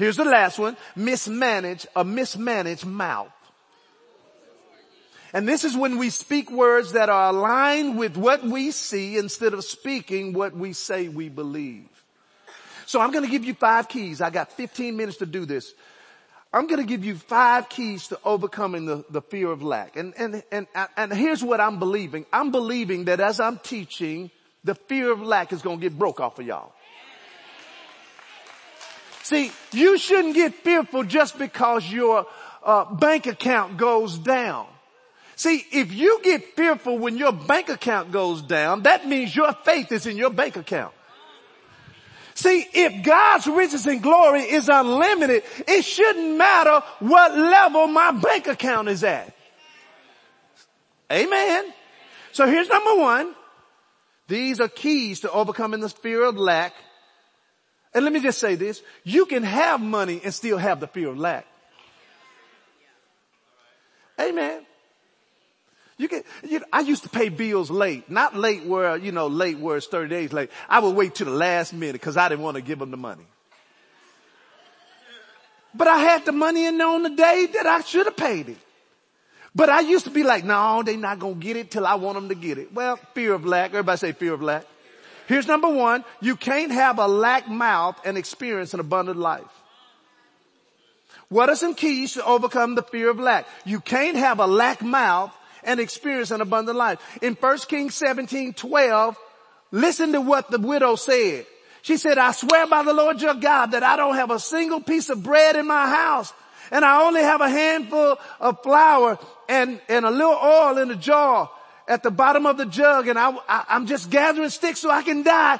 Here's 0.00 0.16
the 0.16 0.24
last 0.24 0.58
one. 0.58 0.78
Mismanage 0.96 1.86
a 1.94 2.04
mismanaged 2.04 2.86
mouth. 2.86 3.30
And 5.34 5.46
this 5.46 5.62
is 5.62 5.76
when 5.76 5.98
we 5.98 6.08
speak 6.08 6.50
words 6.50 6.92
that 6.92 7.10
are 7.10 7.28
aligned 7.28 7.98
with 7.98 8.16
what 8.16 8.42
we 8.42 8.70
see 8.70 9.18
instead 9.18 9.52
of 9.52 9.62
speaking 9.62 10.32
what 10.32 10.56
we 10.56 10.72
say 10.72 11.08
we 11.08 11.28
believe. 11.28 11.84
So 12.86 12.98
I'm 12.98 13.12
going 13.12 13.26
to 13.26 13.30
give 13.30 13.44
you 13.44 13.52
five 13.52 13.90
keys. 13.90 14.22
I 14.22 14.30
got 14.30 14.50
15 14.52 14.96
minutes 14.96 15.18
to 15.18 15.26
do 15.26 15.44
this. 15.44 15.74
I'm 16.50 16.66
going 16.66 16.80
to 16.80 16.86
give 16.86 17.04
you 17.04 17.16
five 17.16 17.68
keys 17.68 18.08
to 18.08 18.18
overcoming 18.24 18.86
the, 18.86 19.04
the 19.10 19.20
fear 19.20 19.50
of 19.50 19.62
lack. 19.62 19.96
And, 19.96 20.14
and, 20.16 20.42
and, 20.50 20.66
and 20.96 21.12
here's 21.12 21.44
what 21.44 21.60
I'm 21.60 21.78
believing. 21.78 22.24
I'm 22.32 22.52
believing 22.52 23.04
that 23.04 23.20
as 23.20 23.38
I'm 23.38 23.58
teaching, 23.58 24.30
the 24.64 24.74
fear 24.74 25.12
of 25.12 25.20
lack 25.20 25.52
is 25.52 25.60
going 25.60 25.78
to 25.78 25.82
get 25.82 25.98
broke 25.98 26.20
off 26.20 26.38
of 26.38 26.46
y'all. 26.46 26.72
See, 29.30 29.52
you 29.70 29.96
shouldn't 29.96 30.34
get 30.34 30.56
fearful 30.56 31.04
just 31.04 31.38
because 31.38 31.88
your 31.88 32.26
uh, 32.64 32.92
bank 32.92 33.28
account 33.28 33.76
goes 33.76 34.18
down. 34.18 34.66
See, 35.36 35.64
if 35.70 35.94
you 35.94 36.20
get 36.24 36.56
fearful 36.56 36.98
when 36.98 37.16
your 37.16 37.30
bank 37.30 37.68
account 37.68 38.10
goes 38.10 38.42
down, 38.42 38.82
that 38.82 39.06
means 39.06 39.36
your 39.36 39.52
faith 39.52 39.92
is 39.92 40.06
in 40.06 40.16
your 40.16 40.30
bank 40.30 40.56
account. 40.56 40.92
See, 42.34 42.66
if 42.74 43.04
God's 43.04 43.46
riches 43.46 43.86
and 43.86 44.02
glory 44.02 44.40
is 44.40 44.68
unlimited, 44.68 45.44
it 45.68 45.84
shouldn't 45.84 46.36
matter 46.36 46.84
what 46.98 47.32
level 47.38 47.86
my 47.86 48.10
bank 48.10 48.48
account 48.48 48.88
is 48.88 49.04
at. 49.04 49.32
Amen. 51.12 51.72
So 52.32 52.48
here's 52.48 52.68
number 52.68 52.96
one. 52.96 53.32
These 54.26 54.58
are 54.58 54.66
keys 54.66 55.20
to 55.20 55.30
overcoming 55.30 55.78
the 55.78 55.88
fear 55.88 56.24
of 56.24 56.36
lack. 56.36 56.74
And 57.92 58.04
let 58.04 58.12
me 58.12 58.20
just 58.20 58.38
say 58.38 58.54
this. 58.54 58.82
You 59.04 59.26
can 59.26 59.42
have 59.42 59.80
money 59.80 60.20
and 60.22 60.32
still 60.32 60.58
have 60.58 60.80
the 60.80 60.86
fear 60.86 61.08
of 61.08 61.18
lack. 61.18 61.46
Amen. 64.20 64.66
You 65.96 66.08
can, 66.08 66.22
you 66.48 66.60
know, 66.60 66.66
I 66.72 66.80
used 66.80 67.02
to 67.02 67.08
pay 67.08 67.28
bills 67.28 67.70
late, 67.70 68.10
not 68.10 68.34
late 68.34 68.64
where, 68.64 68.96
you 68.96 69.12
know, 69.12 69.26
late 69.26 69.58
where 69.58 69.76
it's 69.76 69.86
30 69.86 70.08
days 70.08 70.32
late. 70.32 70.50
I 70.68 70.78
would 70.78 70.94
wait 70.94 71.16
to 71.16 71.24
the 71.24 71.30
last 71.30 71.74
minute 71.74 71.92
because 71.92 72.16
I 72.16 72.28
didn't 72.28 72.42
want 72.42 72.56
to 72.56 72.62
give 72.62 72.78
them 72.78 72.90
the 72.90 72.96
money. 72.96 73.26
But 75.74 75.88
I 75.88 75.98
had 75.98 76.24
the 76.24 76.32
money 76.32 76.66
in 76.66 76.80
on 76.80 77.02
the 77.02 77.10
day 77.10 77.48
that 77.54 77.66
I 77.66 77.80
should 77.82 78.06
have 78.06 78.16
paid 78.16 78.48
it. 78.48 78.58
But 79.54 79.68
I 79.68 79.80
used 79.80 80.04
to 80.04 80.10
be 80.10 80.22
like, 80.22 80.44
no, 80.44 80.82
they're 80.82 80.96
not 80.96 81.18
going 81.18 81.34
to 81.34 81.40
get 81.40 81.56
it 81.56 81.70
till 81.70 81.86
I 81.86 81.94
want 81.96 82.14
them 82.14 82.28
to 82.28 82.34
get 82.34 82.58
it. 82.58 82.72
Well, 82.72 82.96
fear 83.14 83.34
of 83.34 83.44
lack. 83.44 83.70
Everybody 83.70 83.98
say 83.98 84.12
fear 84.12 84.32
of 84.32 84.42
lack. 84.42 84.64
Here's 85.30 85.46
number 85.46 85.68
one. 85.68 86.04
You 86.20 86.34
can't 86.34 86.72
have 86.72 86.98
a 86.98 87.06
lack 87.06 87.48
mouth 87.48 87.96
and 88.04 88.18
experience 88.18 88.74
an 88.74 88.80
abundant 88.80 89.16
life. 89.16 89.46
What 91.28 91.48
are 91.48 91.54
some 91.54 91.76
keys 91.76 92.14
to 92.14 92.24
overcome 92.24 92.74
the 92.74 92.82
fear 92.82 93.10
of 93.10 93.20
lack? 93.20 93.46
You 93.64 93.78
can't 93.78 94.16
have 94.16 94.40
a 94.40 94.48
lack 94.48 94.82
mouth 94.82 95.32
and 95.62 95.78
experience 95.78 96.32
an 96.32 96.40
abundant 96.40 96.76
life. 96.76 96.98
In 97.22 97.34
1 97.34 97.58
Kings 97.68 97.94
17, 97.94 98.54
12, 98.54 99.16
listen 99.70 100.10
to 100.14 100.20
what 100.20 100.50
the 100.50 100.58
widow 100.58 100.96
said. 100.96 101.46
She 101.82 101.96
said, 101.96 102.18
I 102.18 102.32
swear 102.32 102.66
by 102.66 102.82
the 102.82 102.92
Lord 102.92 103.22
your 103.22 103.34
God 103.34 103.66
that 103.66 103.84
I 103.84 103.94
don't 103.94 104.16
have 104.16 104.32
a 104.32 104.40
single 104.40 104.80
piece 104.80 105.10
of 105.10 105.22
bread 105.22 105.54
in 105.54 105.68
my 105.68 105.86
house 105.86 106.32
and 106.72 106.84
I 106.84 107.06
only 107.06 107.22
have 107.22 107.40
a 107.40 107.48
handful 107.48 108.18
of 108.40 108.62
flour 108.64 109.16
and, 109.48 109.80
and 109.88 110.04
a 110.04 110.10
little 110.10 110.38
oil 110.42 110.78
in 110.78 110.90
a 110.90 110.96
jar 110.96 111.50
at 111.90 112.04
the 112.04 112.10
bottom 112.10 112.46
of 112.46 112.56
the 112.56 112.64
jug 112.64 113.08
and 113.08 113.18
I, 113.18 113.36
I, 113.48 113.64
I'm 113.68 113.86
just 113.86 114.10
gathering 114.10 114.48
sticks 114.48 114.78
so 114.78 114.90
I 114.90 115.02
can 115.02 115.24
die. 115.24 115.58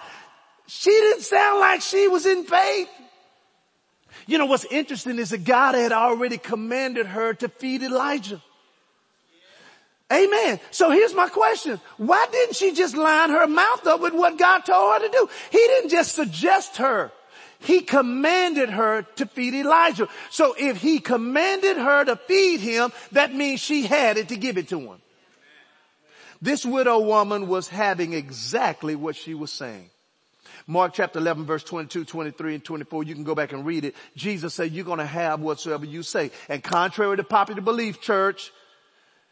She 0.68 0.90
didn't 0.90 1.22
sound 1.22 1.58
like 1.58 1.82
she 1.82 2.06
was 2.06 2.24
in 2.24 2.44
faith. 2.44 2.88
You 4.26 4.38
know 4.38 4.46
what's 4.46 4.64
interesting 4.66 5.18
is 5.18 5.30
that 5.30 5.44
God 5.44 5.74
had 5.74 5.90
already 5.90 6.38
commanded 6.38 7.06
her 7.06 7.34
to 7.34 7.48
feed 7.48 7.82
Elijah. 7.82 8.40
Amen. 10.12 10.60
So 10.70 10.90
here's 10.90 11.14
my 11.14 11.28
question. 11.28 11.80
Why 11.96 12.24
didn't 12.30 12.54
she 12.54 12.72
just 12.72 12.96
line 12.96 13.30
her 13.30 13.48
mouth 13.48 13.86
up 13.86 14.00
with 14.00 14.14
what 14.14 14.38
God 14.38 14.60
told 14.60 14.94
her 14.94 15.08
to 15.08 15.12
do? 15.12 15.28
He 15.50 15.58
didn't 15.58 15.90
just 15.90 16.14
suggest 16.14 16.76
her. 16.76 17.10
He 17.58 17.80
commanded 17.80 18.70
her 18.70 19.02
to 19.16 19.26
feed 19.26 19.54
Elijah. 19.54 20.08
So 20.30 20.54
if 20.56 20.76
he 20.76 21.00
commanded 21.00 21.76
her 21.76 22.04
to 22.04 22.16
feed 22.16 22.60
him, 22.60 22.92
that 23.12 23.34
means 23.34 23.60
she 23.60 23.82
had 23.82 24.16
it 24.16 24.28
to 24.28 24.36
give 24.36 24.58
it 24.58 24.68
to 24.68 24.80
him. 24.80 25.00
This 26.42 26.64
widow 26.64 27.00
woman 27.00 27.48
was 27.48 27.68
having 27.68 28.12
exactly 28.12 28.94
what 28.94 29.16
she 29.16 29.35
was 29.35 29.53
saying. 29.53 29.90
Mark 30.66 30.92
chapter 30.94 31.18
11 31.18 31.46
verse 31.46 31.64
22, 31.64 32.05
23 32.05 32.55
and 32.55 32.64
24, 32.64 33.05
you 33.05 33.14
can 33.14 33.24
go 33.24 33.35
back 33.35 33.53
and 33.53 33.66
read 33.66 33.85
it. 33.85 33.94
Jesus 34.16 34.55
said, 34.55 34.72
you're 34.72 34.85
going 34.85 34.98
to 34.98 35.07
have 35.07 35.40
whatsoever 35.40 35.85
you 35.85 36.03
say. 36.03 36.31
And 36.48 36.62
contrary 36.62 37.16
to 37.16 37.24
popular 37.24 37.61
belief, 37.61 38.00
church, 38.00 38.53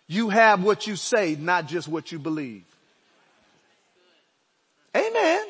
you 0.06 0.30
have 0.30 0.62
what 0.62 0.86
you 0.86 0.96
say, 0.96 1.36
not 1.38 1.68
just 1.68 1.86
what 1.86 2.10
you 2.12 2.18
believe. 2.18 2.64
Amen. 4.96 5.44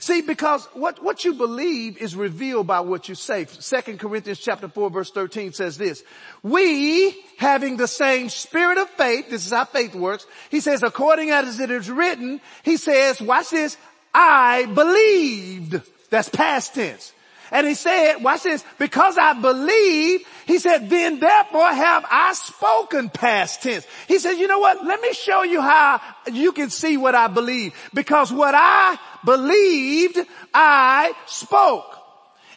See, 0.00 0.20
because 0.22 0.64
what, 0.74 1.02
what 1.02 1.24
you 1.24 1.34
believe 1.34 1.98
is 1.98 2.14
revealed 2.14 2.66
by 2.68 2.80
what 2.80 3.08
you 3.08 3.16
say. 3.16 3.46
Second 3.46 3.98
Corinthians 3.98 4.38
chapter 4.38 4.68
4 4.68 4.90
verse 4.90 5.10
13 5.10 5.52
says 5.52 5.76
this. 5.76 6.04
We, 6.42 7.20
having 7.36 7.76
the 7.76 7.88
same 7.88 8.28
spirit 8.28 8.78
of 8.78 8.88
faith, 8.90 9.30
this 9.30 9.44
is 9.44 9.52
how 9.52 9.64
faith 9.64 9.94
works, 9.94 10.26
he 10.50 10.60
says, 10.60 10.82
according 10.82 11.30
as 11.30 11.58
it 11.58 11.70
is 11.70 11.90
written, 11.90 12.40
he 12.62 12.76
says, 12.76 13.20
watch 13.20 13.50
this, 13.50 13.76
I 14.14 14.66
believed. 14.66 15.82
That's 16.10 16.28
past 16.28 16.74
tense. 16.74 17.12
And 17.50 17.66
he 17.66 17.74
said, 17.74 18.16
watch 18.22 18.42
this, 18.42 18.64
because 18.78 19.16
I 19.16 19.32
believe, 19.32 20.26
he 20.46 20.58
said, 20.58 20.90
then 20.90 21.18
therefore 21.18 21.72
have 21.72 22.04
I 22.10 22.34
spoken 22.34 23.08
past 23.08 23.62
tense. 23.62 23.86
He 24.06 24.18
said, 24.18 24.32
you 24.34 24.46
know 24.48 24.58
what? 24.58 24.84
Let 24.84 25.00
me 25.00 25.12
show 25.12 25.44
you 25.44 25.60
how 25.60 26.00
you 26.30 26.52
can 26.52 26.70
see 26.70 26.96
what 26.96 27.14
I 27.14 27.28
believe. 27.28 27.74
Because 27.94 28.32
what 28.32 28.54
I 28.54 28.98
believed, 29.24 30.18
I 30.52 31.12
spoke. 31.26 31.94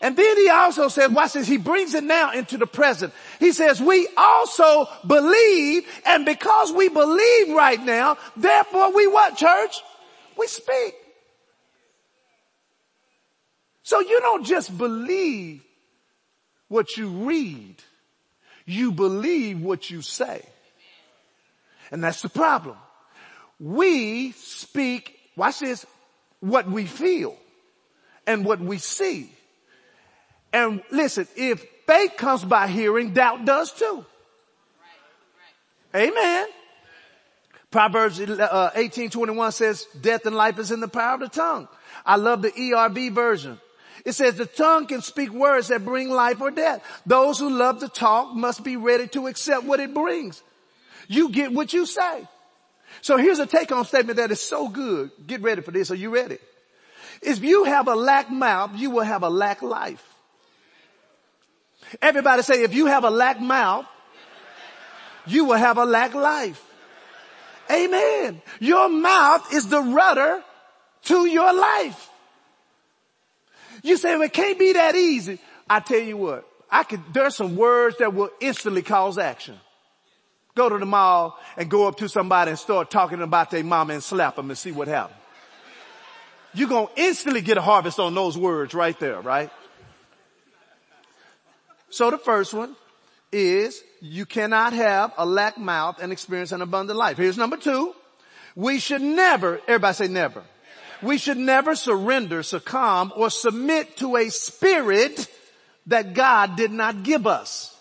And 0.02 0.18
then 0.18 0.38
he 0.38 0.50
also 0.50 0.88
said, 0.88 1.14
watch 1.14 1.34
this, 1.34 1.48
he 1.48 1.58
brings 1.58 1.94
it 1.94 2.04
now 2.04 2.32
into 2.32 2.58
the 2.58 2.66
present. 2.66 3.14
He 3.40 3.52
says, 3.52 3.80
we 3.80 4.08
also 4.18 4.88
believe, 5.06 5.88
and 6.06 6.26
because 6.26 6.74
we 6.74 6.90
believe 6.90 7.50
right 7.50 7.80
now, 7.84 8.18
therefore 8.36 8.94
we 8.94 9.06
what 9.06 9.38
church? 9.38 9.80
We 10.38 10.48
speak. 10.48 10.96
So 13.84 14.00
you 14.00 14.20
don't 14.22 14.44
just 14.44 14.76
believe 14.76 15.64
what 16.68 16.98
you 16.98 17.10
read. 17.10 17.76
You 18.66 18.92
believe 18.92 19.62
what 19.62 19.90
you 19.90 20.02
say. 20.02 20.44
And 21.92 22.04
that's 22.04 22.22
the 22.22 22.30
problem. 22.30 22.78
We 23.60 24.32
speak, 24.32 25.20
watch 25.36 25.60
this, 25.60 25.86
what 26.42 26.70
we 26.70 26.86
feel 26.86 27.38
and 28.28 28.44
what 28.44 28.60
we 28.60 28.78
see. 28.78 29.32
And 30.52 30.84
listen, 30.92 31.28
if 31.38 31.66
faith 31.88 32.18
comes 32.18 32.44
by 32.44 32.68
hearing, 32.68 33.14
doubt 33.14 33.46
does 33.46 33.72
too. 33.72 34.06
Amen. 35.96 36.48
Proverbs 37.70 38.20
uh, 38.20 38.72
18:21 38.76 39.54
says, 39.54 39.86
"Death 40.00 40.26
and 40.26 40.36
life 40.36 40.60
is 40.60 40.72
in 40.72 40.82
the 40.82 40.88
power 40.90 41.14
of 41.14 41.22
the 41.22 41.30
tongue." 41.30 41.70
I 42.06 42.18
love 42.18 42.42
the 42.42 42.52
ERV 42.52 43.12
version. 43.12 43.60
It 44.04 44.14
says 44.14 44.36
the 44.36 44.46
tongue 44.46 44.88
can 44.88 45.02
speak 45.02 45.30
words 45.30 45.68
that 45.68 45.86
bring 45.86 46.10
life 46.10 46.42
or 46.42 46.52
death. 46.52 46.84
Those 47.06 47.40
who 47.40 47.50
love 47.50 47.80
to 47.80 47.88
talk 47.88 48.34
must 48.34 48.64
be 48.64 48.76
ready 48.76 49.08
to 49.10 49.28
accept 49.28 49.64
what 49.64 49.80
it 49.80 49.94
brings. 49.94 50.42
You 51.08 51.30
get 51.30 51.54
what 51.54 51.72
you 51.72 51.86
say. 51.86 52.28
So 53.00 53.18
here's 53.18 53.40
a 53.40 53.46
take 53.46 53.70
home 53.70 53.86
statement 53.86 54.18
that 54.18 54.32
is 54.32 54.42
so 54.42 54.68
good. 54.68 55.12
Get 55.26 55.42
ready 55.42 55.62
for 55.62 55.72
this. 55.72 55.90
Are 55.92 55.96
you 55.96 56.14
ready? 56.14 56.38
If 57.22 57.44
you 57.44 57.64
have 57.64 57.88
a 57.88 57.96
lack 57.96 58.30
mouth, 58.30 58.72
you 58.76 58.90
will 58.90 59.04
have 59.04 59.24
a 59.24 59.30
lack 59.30 59.62
life. 59.62 60.04
Everybody 62.02 62.42
say, 62.42 62.64
if 62.64 62.74
you 62.74 62.88
have 62.88 63.04
a 63.04 63.10
lack 63.10 63.40
mouth, 63.40 63.86
you 65.26 65.46
will 65.46 65.58
have 65.58 65.78
a 65.78 65.86
lack 65.86 66.14
life. 66.14 66.62
Amen. 67.70 68.42
Your 68.60 68.90
mouth 68.90 69.54
is 69.54 69.68
the 69.68 69.82
rudder 69.82 70.44
to 71.04 71.26
your 71.26 71.54
life. 71.54 72.10
You 73.84 73.98
say, 73.98 74.14
well, 74.14 74.24
it 74.24 74.34
can't 74.34 74.60
be 74.60 74.74
that 74.74 74.96
easy. 74.96 75.40
I 75.70 75.80
tell 75.80 76.00
you 76.00 76.18
what, 76.18 76.48
I 76.70 76.84
could, 76.84 77.02
there's 77.14 77.36
some 77.36 77.56
words 77.56 77.98
that 77.98 78.14
will 78.14 78.30
instantly 78.40 78.82
cause 78.82 79.18
action. 79.18 79.58
Go 80.56 80.70
to 80.70 80.78
the 80.78 80.86
mall 80.86 81.40
and 81.58 81.70
go 81.70 81.88
up 81.88 81.98
to 81.98 82.10
somebody 82.10 82.52
and 82.52 82.60
start 82.60 82.92
talking 82.92 83.22
about 83.22 83.52
their 83.52 83.64
mama 83.64 83.94
and 83.94 84.04
slap 84.04 84.36
them 84.36 84.50
and 84.50 84.58
see 84.58 84.72
what 84.72 84.88
happens. 84.88 85.18
You're 86.54 86.68
going 86.68 86.88
to 86.88 87.02
instantly 87.02 87.42
get 87.42 87.58
a 87.58 87.62
harvest 87.62 88.00
on 88.00 88.14
those 88.14 88.38
words 88.38 88.74
right 88.74 89.00
there, 89.00 89.22
right? 89.22 89.50
So 91.90 92.12
the 92.12 92.18
first 92.18 92.54
one 92.54 92.76
is 93.32 93.82
you 94.02 94.26
cannot 94.26 94.74
have 94.74 95.14
a 95.18 95.26
lack 95.26 95.58
mouth 95.58 96.00
and 96.02 96.12
experience 96.12 96.52
an 96.52 96.62
abundant 96.62 97.00
life. 97.00 97.18
Here's 97.18 97.38
number 97.38 97.58
two. 97.58 97.96
We 98.56 98.80
should 98.80 99.02
never, 99.02 99.62
everybody 99.68 99.94
say 99.94 100.08
never. 100.10 100.44
We 101.02 101.18
should 101.18 101.38
never 101.38 101.76
surrender, 101.76 102.44
succumb, 102.44 103.14
or 103.16 103.30
submit 103.30 103.98
to 103.98 104.18
a 104.18 104.30
spirit 104.30 105.28
that 105.88 106.14
God 106.14 106.58
did 106.58 106.72
not 106.72 107.04
give 107.04 107.26
us. 107.26 107.76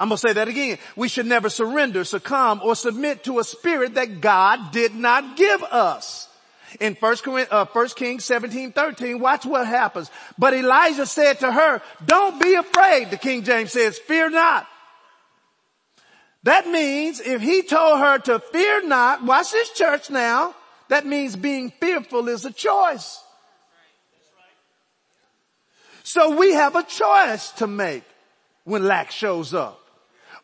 I'm 0.00 0.08
going 0.08 0.16
to 0.16 0.28
say 0.28 0.32
that 0.32 0.48
again. 0.48 0.78
We 0.96 1.08
should 1.08 1.26
never 1.26 1.50
surrender, 1.50 2.04
succumb, 2.04 2.62
or 2.64 2.74
submit 2.74 3.24
to 3.24 3.38
a 3.38 3.44
spirit 3.44 3.94
that 3.94 4.22
God 4.22 4.72
did 4.72 4.94
not 4.94 5.36
give 5.36 5.62
us. 5.62 6.26
In 6.80 6.94
1 6.94 7.16
uh, 7.50 7.66
Kings 7.94 8.24
17, 8.24 8.72
13, 8.72 9.20
watch 9.20 9.44
what 9.44 9.66
happens. 9.66 10.10
But 10.38 10.54
Elijah 10.54 11.04
said 11.04 11.40
to 11.40 11.52
her, 11.52 11.82
don't 12.06 12.40
be 12.40 12.54
afraid. 12.54 13.10
The 13.10 13.18
King 13.18 13.42
James 13.42 13.72
says, 13.72 13.98
fear 13.98 14.30
not. 14.30 14.66
That 16.44 16.66
means 16.66 17.20
if 17.20 17.42
he 17.42 17.62
told 17.62 17.98
her 17.98 18.18
to 18.20 18.38
fear 18.38 18.86
not, 18.86 19.22
watch 19.22 19.52
this 19.52 19.70
church 19.72 20.08
now, 20.08 20.54
that 20.88 21.04
means 21.04 21.36
being 21.36 21.72
fearful 21.78 22.28
is 22.28 22.46
a 22.46 22.52
choice. 22.52 23.22
So 26.04 26.38
we 26.38 26.54
have 26.54 26.74
a 26.74 26.84
choice 26.84 27.50
to 27.52 27.66
make 27.66 28.04
when 28.64 28.84
lack 28.84 29.10
shows 29.10 29.52
up. 29.52 29.79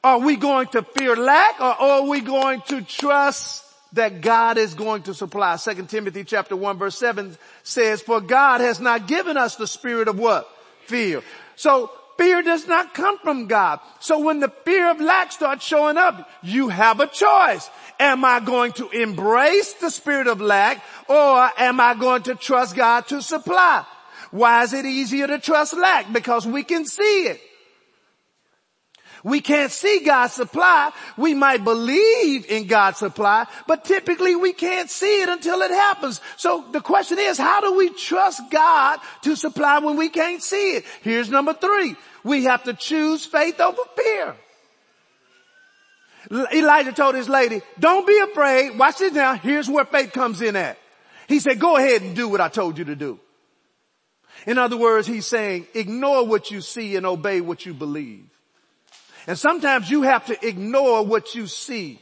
Are 0.04 0.18
we 0.18 0.36
going 0.36 0.68
to 0.68 0.82
fear 0.82 1.16
lack 1.16 1.60
or 1.60 1.64
are 1.64 2.02
we 2.02 2.20
going 2.20 2.60
to 2.68 2.82
trust 2.82 3.64
that 3.92 4.20
God 4.20 4.58
is 4.58 4.74
going 4.74 5.02
to 5.02 5.14
supply? 5.14 5.56
Second 5.56 5.88
Timothy 5.88 6.24
chapter 6.24 6.54
1 6.54 6.78
verse 6.78 6.98
7 6.98 7.36
says, 7.62 8.02
for 8.02 8.20
God 8.20 8.60
has 8.60 8.80
not 8.80 9.08
given 9.08 9.36
us 9.36 9.56
the 9.56 9.66
spirit 9.66 10.08
of 10.08 10.18
what? 10.18 10.48
Fear. 10.86 11.22
So 11.56 11.90
fear 12.18 12.42
does 12.42 12.68
not 12.68 12.94
come 12.94 13.18
from 13.18 13.46
God. 13.46 13.80
So 14.00 14.20
when 14.20 14.40
the 14.40 14.52
fear 14.64 14.90
of 14.90 15.00
lack 15.00 15.32
starts 15.32 15.64
showing 15.64 15.96
up, 15.96 16.28
you 16.42 16.68
have 16.68 17.00
a 17.00 17.06
choice. 17.06 17.68
Am 17.98 18.24
I 18.24 18.40
going 18.40 18.72
to 18.74 18.90
embrace 18.90 19.72
the 19.74 19.90
spirit 19.90 20.26
of 20.26 20.40
lack 20.40 20.84
or 21.08 21.50
am 21.58 21.80
I 21.80 21.94
going 21.94 22.22
to 22.24 22.34
trust 22.34 22.76
God 22.76 23.08
to 23.08 23.22
supply? 23.22 23.84
Why 24.30 24.62
is 24.64 24.72
it 24.72 24.84
easier 24.84 25.26
to 25.26 25.38
trust 25.38 25.76
lack? 25.76 26.12
Because 26.12 26.46
we 26.46 26.62
can 26.62 26.84
see 26.84 27.26
it. 27.28 27.40
We 29.26 29.40
can't 29.40 29.72
see 29.72 30.02
God's 30.04 30.34
supply. 30.34 30.92
We 31.16 31.34
might 31.34 31.64
believe 31.64 32.48
in 32.48 32.68
God's 32.68 32.98
supply, 32.98 33.48
but 33.66 33.84
typically 33.84 34.36
we 34.36 34.52
can't 34.52 34.88
see 34.88 35.20
it 35.22 35.28
until 35.28 35.62
it 35.62 35.72
happens. 35.72 36.20
So 36.36 36.64
the 36.70 36.80
question 36.80 37.18
is, 37.18 37.36
how 37.36 37.60
do 37.60 37.76
we 37.76 37.90
trust 37.90 38.40
God 38.52 39.00
to 39.22 39.34
supply 39.34 39.80
when 39.80 39.96
we 39.96 40.10
can't 40.10 40.40
see 40.40 40.76
it? 40.76 40.84
Here's 41.02 41.28
number 41.28 41.54
three. 41.54 41.96
We 42.22 42.44
have 42.44 42.62
to 42.64 42.74
choose 42.74 43.26
faith 43.26 43.58
over 43.58 43.82
fear. 43.96 44.36
Elijah 46.52 46.92
told 46.92 47.16
his 47.16 47.28
lady, 47.28 47.62
don't 47.80 48.06
be 48.06 48.18
afraid. 48.18 48.78
Watch 48.78 48.98
this 48.98 49.12
now. 49.12 49.34
Here's 49.34 49.68
where 49.68 49.86
faith 49.86 50.12
comes 50.12 50.40
in 50.40 50.54
at. 50.54 50.78
He 51.26 51.40
said, 51.40 51.58
go 51.58 51.76
ahead 51.76 52.02
and 52.02 52.14
do 52.14 52.28
what 52.28 52.40
I 52.40 52.48
told 52.48 52.78
you 52.78 52.84
to 52.84 52.94
do. 52.94 53.18
In 54.46 54.56
other 54.56 54.76
words, 54.76 55.08
he's 55.08 55.26
saying, 55.26 55.66
ignore 55.74 56.24
what 56.24 56.52
you 56.52 56.60
see 56.60 56.94
and 56.94 57.04
obey 57.04 57.40
what 57.40 57.66
you 57.66 57.74
believe. 57.74 58.30
And 59.26 59.38
sometimes 59.38 59.90
you 59.90 60.02
have 60.02 60.26
to 60.26 60.46
ignore 60.46 61.04
what 61.04 61.34
you 61.34 61.46
see 61.46 61.98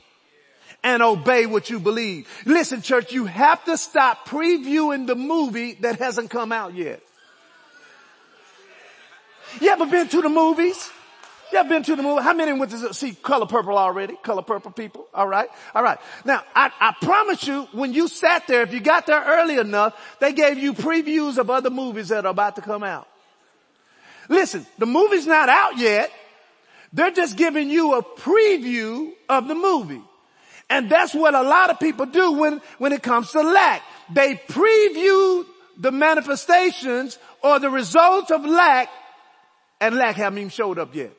and 0.83 1.03
obey 1.03 1.47
what 1.47 1.71
you 1.71 1.81
believe. 1.81 2.29
Listen 2.45 2.83
church, 2.83 3.13
you 3.13 3.25
have 3.25 3.65
to 3.65 3.77
stop 3.77 4.29
previewing 4.29 5.07
the 5.07 5.15
movie 5.15 5.75
that 5.81 5.99
hasn't 5.99 6.31
come 6.31 6.53
out 6.53 6.75
yet. 6.75 7.01
You 9.61 9.71
ever 9.71 9.87
been 9.87 10.09
to 10.09 10.21
the 10.21 10.29
movies? 10.29 10.91
You 11.53 11.59
ever 11.59 11.69
been 11.69 11.83
to 11.85 11.97
the 11.97 12.03
movie? 12.03 12.23
How 12.23 12.35
many 12.35 12.53
went 12.53 12.73
to 12.73 12.93
see 12.93 13.13
Color 13.13 13.47
Purple 13.47 13.79
already? 13.79 14.17
Color 14.23 14.43
Purple 14.43 14.73
people? 14.73 15.07
Alright? 15.15 15.49
Alright. 15.75 15.99
Now, 16.25 16.43
I, 16.55 16.71
I 16.81 16.95
promise 17.01 17.47
you, 17.47 17.69
when 17.73 17.95
you 17.95 18.09
sat 18.09 18.47
there, 18.47 18.63
if 18.63 18.75
you 18.75 18.81
got 18.81 19.07
there 19.07 19.23
early 19.25 19.57
enough, 19.57 19.95
they 20.21 20.33
gave 20.33 20.59
you 20.59 20.75
previews 20.75 21.39
of 21.39 21.51
other 21.51 21.71
movies 21.71 22.09
that 22.09 22.27
are 22.27 22.31
about 22.31 22.57
to 22.57 22.63
come 22.63 22.83
out. 22.83 23.09
Listen, 24.29 24.67
the 24.79 24.87
movie's 24.87 25.27
not 25.27 25.49
out 25.49 25.79
yet, 25.79 26.11
they're 26.95 27.11
just 27.11 27.37
giving 27.37 27.71
you 27.71 27.95
a 27.95 28.03
preview 28.03 29.11
of 29.29 29.49
the 29.49 29.55
movie. 29.55 30.01
And 30.71 30.89
that's 30.89 31.13
what 31.13 31.35
a 31.35 31.43
lot 31.43 31.71
of 31.71 31.81
people 31.81 32.07
do 32.07 32.33
when, 32.33 32.61
when 32.79 32.93
it 32.93 33.03
comes 33.03 33.33
to 33.33 33.43
lack. 33.43 33.83
They 34.13 34.37
preview 34.37 35.45
the 35.77 35.91
manifestations 35.91 37.19
or 37.43 37.59
the 37.59 37.69
results 37.69 38.31
of 38.31 38.45
lack 38.47 38.89
and 39.81 39.97
lack 39.97 40.17
haven't 40.17 40.39
even 40.39 40.51
showed 40.51 40.79
up 40.79 40.95
yet. 40.95 41.13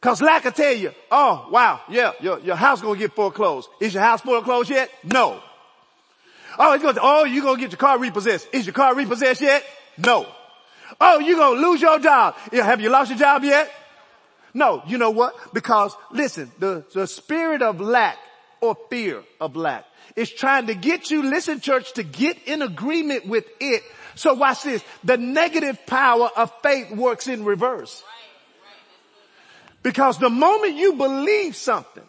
Cause 0.00 0.20
lack 0.20 0.44
will 0.44 0.52
tell 0.52 0.72
you, 0.72 0.92
oh 1.10 1.48
wow, 1.50 1.80
yeah, 1.88 2.12
your, 2.20 2.40
your 2.40 2.56
house 2.56 2.80
gonna 2.80 2.98
get 2.98 3.14
foreclosed. 3.14 3.68
Is 3.80 3.94
your 3.94 4.02
house 4.02 4.22
foreclosed 4.22 4.70
yet? 4.70 4.90
No. 5.04 5.40
Oh, 6.58 6.72
it's 6.72 6.82
to, 6.82 6.98
oh, 7.00 7.24
you 7.24 7.42
gonna 7.42 7.60
get 7.60 7.70
your 7.70 7.78
car 7.78 7.98
repossessed. 7.98 8.48
Is 8.52 8.66
your 8.66 8.72
car 8.72 8.94
repossessed 8.94 9.42
yet? 9.42 9.62
No. 9.96 10.26
Oh, 11.00 11.20
you 11.20 11.36
gonna 11.36 11.60
lose 11.60 11.80
your 11.80 11.98
job. 12.00 12.34
Have 12.52 12.80
you 12.80 12.90
lost 12.90 13.10
your 13.10 13.18
job 13.18 13.44
yet? 13.44 13.70
No, 14.54 14.82
you 14.86 14.98
know 14.98 15.10
what? 15.10 15.54
Because 15.54 15.94
listen, 16.10 16.50
the, 16.58 16.84
the 16.92 17.06
spirit 17.06 17.62
of 17.62 17.80
lack 17.80 18.18
or 18.60 18.76
fear 18.88 19.22
of 19.40 19.56
lack 19.56 19.84
is 20.16 20.30
trying 20.30 20.66
to 20.66 20.74
get 20.74 21.10
you, 21.10 21.22
listen 21.22 21.60
church, 21.60 21.92
to 21.94 22.02
get 22.02 22.36
in 22.46 22.62
agreement 22.62 23.26
with 23.26 23.44
it. 23.60 23.82
So 24.14 24.34
watch 24.34 24.64
this. 24.64 24.82
The 25.04 25.16
negative 25.16 25.86
power 25.86 26.30
of 26.36 26.52
faith 26.62 26.90
works 26.90 27.28
in 27.28 27.44
reverse. 27.44 28.02
Because 29.82 30.18
the 30.18 30.28
moment 30.28 30.74
you 30.74 30.94
believe 30.94 31.56
something 31.56 32.04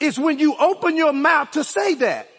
is 0.00 0.18
when 0.18 0.38
you 0.38 0.56
open 0.56 0.96
your 0.96 1.12
mouth 1.12 1.50
to 1.52 1.64
say 1.64 1.94
that. 1.94 2.30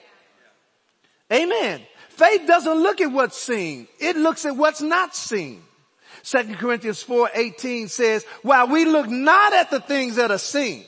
Amen. 1.32 1.82
Faith 2.10 2.48
doesn't 2.48 2.74
look 2.74 3.00
at 3.02 3.12
what's 3.12 3.38
seen. 3.38 3.88
It 4.00 4.16
looks 4.16 4.46
at 4.46 4.56
what's 4.56 4.82
not 4.82 5.16
seen. 5.16 5.62
2 6.24 6.56
Corinthians 6.56 7.04
4:18 7.04 7.90
says, 7.90 8.26
while 8.42 8.68
we 8.68 8.86
look 8.86 9.08
not 9.08 9.54
at 9.54 9.72
the 9.72 9.80
things 9.80 10.16
that 10.16 10.32
are 10.32 10.38
seen, 10.38 10.86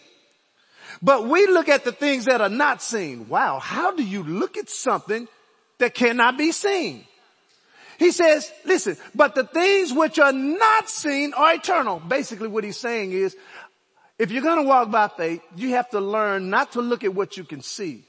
but 1.01 1.27
we 1.27 1.47
look 1.47 1.69
at 1.69 1.83
the 1.83 1.91
things 1.91 2.25
that 2.25 2.41
are 2.41 2.49
not 2.49 2.81
seen. 2.81 3.27
Wow, 3.27 3.59
how 3.59 3.91
do 3.91 4.03
you 4.03 4.23
look 4.23 4.57
at 4.57 4.69
something 4.69 5.27
that 5.79 5.95
cannot 5.95 6.37
be 6.37 6.51
seen? 6.51 7.05
He 7.97 8.11
says, 8.11 8.51
listen, 8.65 8.97
but 9.13 9.35
the 9.35 9.43
things 9.43 9.93
which 9.93 10.17
are 10.19 10.31
not 10.33 10.89
seen 10.89 11.33
are 11.33 11.53
eternal. 11.53 11.99
Basically 11.99 12.47
what 12.47 12.63
he's 12.63 12.77
saying 12.77 13.11
is, 13.11 13.35
if 14.17 14.31
you're 14.31 14.43
gonna 14.43 14.63
walk 14.63 14.91
by 14.91 15.07
faith, 15.07 15.41
you 15.55 15.69
have 15.69 15.89
to 15.91 15.99
learn 15.99 16.49
not 16.49 16.73
to 16.73 16.81
look 16.81 17.03
at 17.03 17.13
what 17.13 17.37
you 17.37 17.43
can 17.43 17.61
see. 17.61 18.03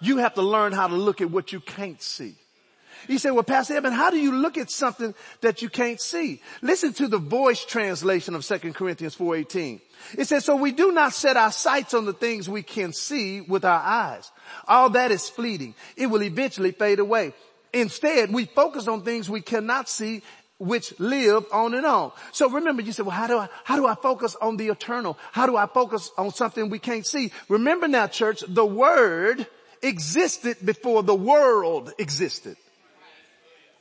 You 0.00 0.18
have 0.18 0.34
to 0.34 0.42
learn 0.42 0.72
how 0.72 0.86
to 0.86 0.94
look 0.94 1.20
at 1.20 1.30
what 1.30 1.52
you 1.52 1.60
can't 1.60 2.00
see. 2.00 2.36
You 3.06 3.18
say, 3.18 3.30
well, 3.30 3.42
Pastor 3.42 3.76
Evan, 3.76 3.92
how 3.92 4.10
do 4.10 4.18
you 4.18 4.32
look 4.32 4.58
at 4.58 4.70
something 4.70 5.14
that 5.40 5.62
you 5.62 5.68
can't 5.68 6.00
see? 6.00 6.42
Listen 6.62 6.92
to 6.94 7.08
the 7.08 7.18
voice 7.18 7.64
translation 7.64 8.34
of 8.34 8.44
2 8.44 8.72
Corinthians 8.72 9.16
4.18. 9.16 9.80
It 10.16 10.26
says, 10.26 10.44
so 10.44 10.56
we 10.56 10.72
do 10.72 10.92
not 10.92 11.12
set 11.12 11.36
our 11.36 11.52
sights 11.52 11.94
on 11.94 12.04
the 12.04 12.12
things 12.12 12.48
we 12.48 12.62
can 12.62 12.92
see 12.92 13.40
with 13.40 13.64
our 13.64 13.80
eyes. 13.80 14.30
All 14.66 14.90
that 14.90 15.10
is 15.10 15.28
fleeting. 15.28 15.74
It 15.96 16.06
will 16.06 16.22
eventually 16.22 16.72
fade 16.72 16.98
away. 16.98 17.32
Instead, 17.72 18.32
we 18.32 18.46
focus 18.46 18.88
on 18.88 19.02
things 19.02 19.28
we 19.28 19.42
cannot 19.42 19.88
see 19.88 20.22
which 20.58 20.98
live 20.98 21.44
on 21.52 21.74
and 21.74 21.86
on. 21.86 22.12
So 22.32 22.50
remember, 22.50 22.82
you 22.82 22.92
said, 22.92 23.06
well, 23.06 23.14
how 23.14 23.26
do 23.26 23.38
I, 23.38 23.48
how 23.64 23.76
do 23.76 23.86
I 23.86 23.94
focus 23.94 24.36
on 24.40 24.56
the 24.56 24.68
eternal? 24.68 25.16
How 25.32 25.46
do 25.46 25.56
I 25.56 25.66
focus 25.66 26.10
on 26.18 26.32
something 26.32 26.68
we 26.68 26.80
can't 26.80 27.06
see? 27.06 27.30
Remember 27.48 27.86
now, 27.86 28.08
church, 28.08 28.42
the 28.46 28.66
word 28.66 29.46
existed 29.82 30.56
before 30.64 31.02
the 31.02 31.14
world 31.14 31.92
existed. 31.98 32.56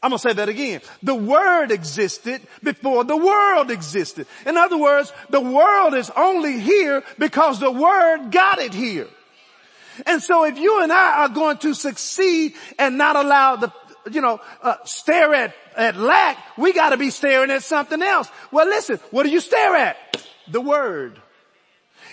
I'm 0.07 0.11
to 0.11 0.19
say 0.19 0.33
that 0.35 0.47
again. 0.47 0.79
The 1.03 1.15
word 1.15 1.69
existed 1.69 2.41
before 2.63 3.03
the 3.03 3.17
world 3.17 3.69
existed. 3.69 4.25
In 4.45 4.55
other 4.55 4.77
words, 4.77 5.11
the 5.29 5.41
world 5.41 5.95
is 5.95 6.09
only 6.15 6.61
here 6.61 7.03
because 7.19 7.59
the 7.59 7.69
word 7.69 8.31
got 8.31 8.59
it 8.59 8.73
here. 8.73 9.09
And 10.05 10.23
so 10.23 10.45
if 10.45 10.57
you 10.57 10.81
and 10.81 10.93
I 10.93 11.23
are 11.23 11.29
going 11.29 11.57
to 11.57 11.73
succeed 11.73 12.53
and 12.79 12.97
not 12.97 13.17
allow 13.17 13.57
the, 13.57 13.73
you 14.09 14.21
know, 14.21 14.39
uh, 14.61 14.75
stare 14.85 15.33
at, 15.33 15.53
at 15.75 15.97
lack, 15.97 16.37
we 16.57 16.71
gotta 16.71 16.95
be 16.95 17.09
staring 17.09 17.51
at 17.51 17.63
something 17.63 18.01
else. 18.01 18.29
Well 18.49 18.65
listen, 18.65 19.01
what 19.11 19.23
do 19.23 19.29
you 19.29 19.41
stare 19.41 19.75
at? 19.75 19.97
The 20.47 20.61
word. 20.61 21.19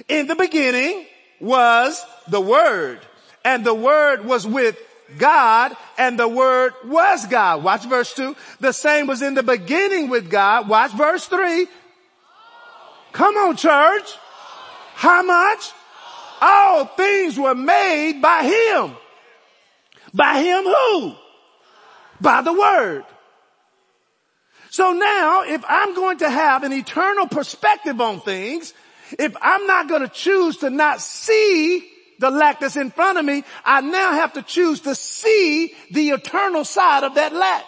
In 0.08 0.26
the 0.26 0.34
beginning 0.34 1.06
was 1.38 2.04
the 2.26 2.40
word 2.40 2.98
and 3.44 3.64
the 3.64 3.74
word 3.74 4.24
was 4.24 4.44
with 4.44 4.76
God 5.18 5.76
and 5.98 6.18
the 6.18 6.28
word 6.28 6.72
was 6.84 7.26
God. 7.26 7.62
Watch 7.62 7.84
verse 7.84 8.14
two. 8.14 8.36
The 8.60 8.72
same 8.72 9.06
was 9.06 9.22
in 9.22 9.34
the 9.34 9.42
beginning 9.42 10.08
with 10.08 10.30
God. 10.30 10.68
Watch 10.68 10.92
verse 10.92 11.26
three. 11.26 11.66
Come 13.12 13.36
on 13.36 13.56
church. 13.56 14.16
How 14.94 15.22
much? 15.22 15.70
All 16.40 16.84
things 16.86 17.38
were 17.38 17.54
made 17.54 18.20
by 18.20 18.42
him. 18.44 18.96
By 20.12 20.40
him 20.40 20.64
who? 20.64 21.14
By 22.20 22.42
the 22.42 22.52
word. 22.52 23.04
So 24.70 24.92
now 24.92 25.42
if 25.42 25.64
I'm 25.68 25.94
going 25.94 26.18
to 26.18 26.28
have 26.30 26.64
an 26.64 26.72
eternal 26.72 27.28
perspective 27.28 28.00
on 28.00 28.20
things, 28.20 28.74
if 29.18 29.36
I'm 29.40 29.66
not 29.66 29.88
going 29.88 30.02
to 30.02 30.08
choose 30.08 30.58
to 30.58 30.70
not 30.70 31.00
see 31.00 31.88
the 32.18 32.30
lack 32.30 32.60
that's 32.60 32.76
in 32.76 32.90
front 32.90 33.18
of 33.18 33.24
me, 33.24 33.44
I 33.64 33.80
now 33.80 34.12
have 34.12 34.34
to 34.34 34.42
choose 34.42 34.80
to 34.82 34.94
see 34.94 35.74
the 35.90 36.10
eternal 36.10 36.64
side 36.64 37.04
of 37.04 37.14
that 37.14 37.32
lack. 37.32 37.64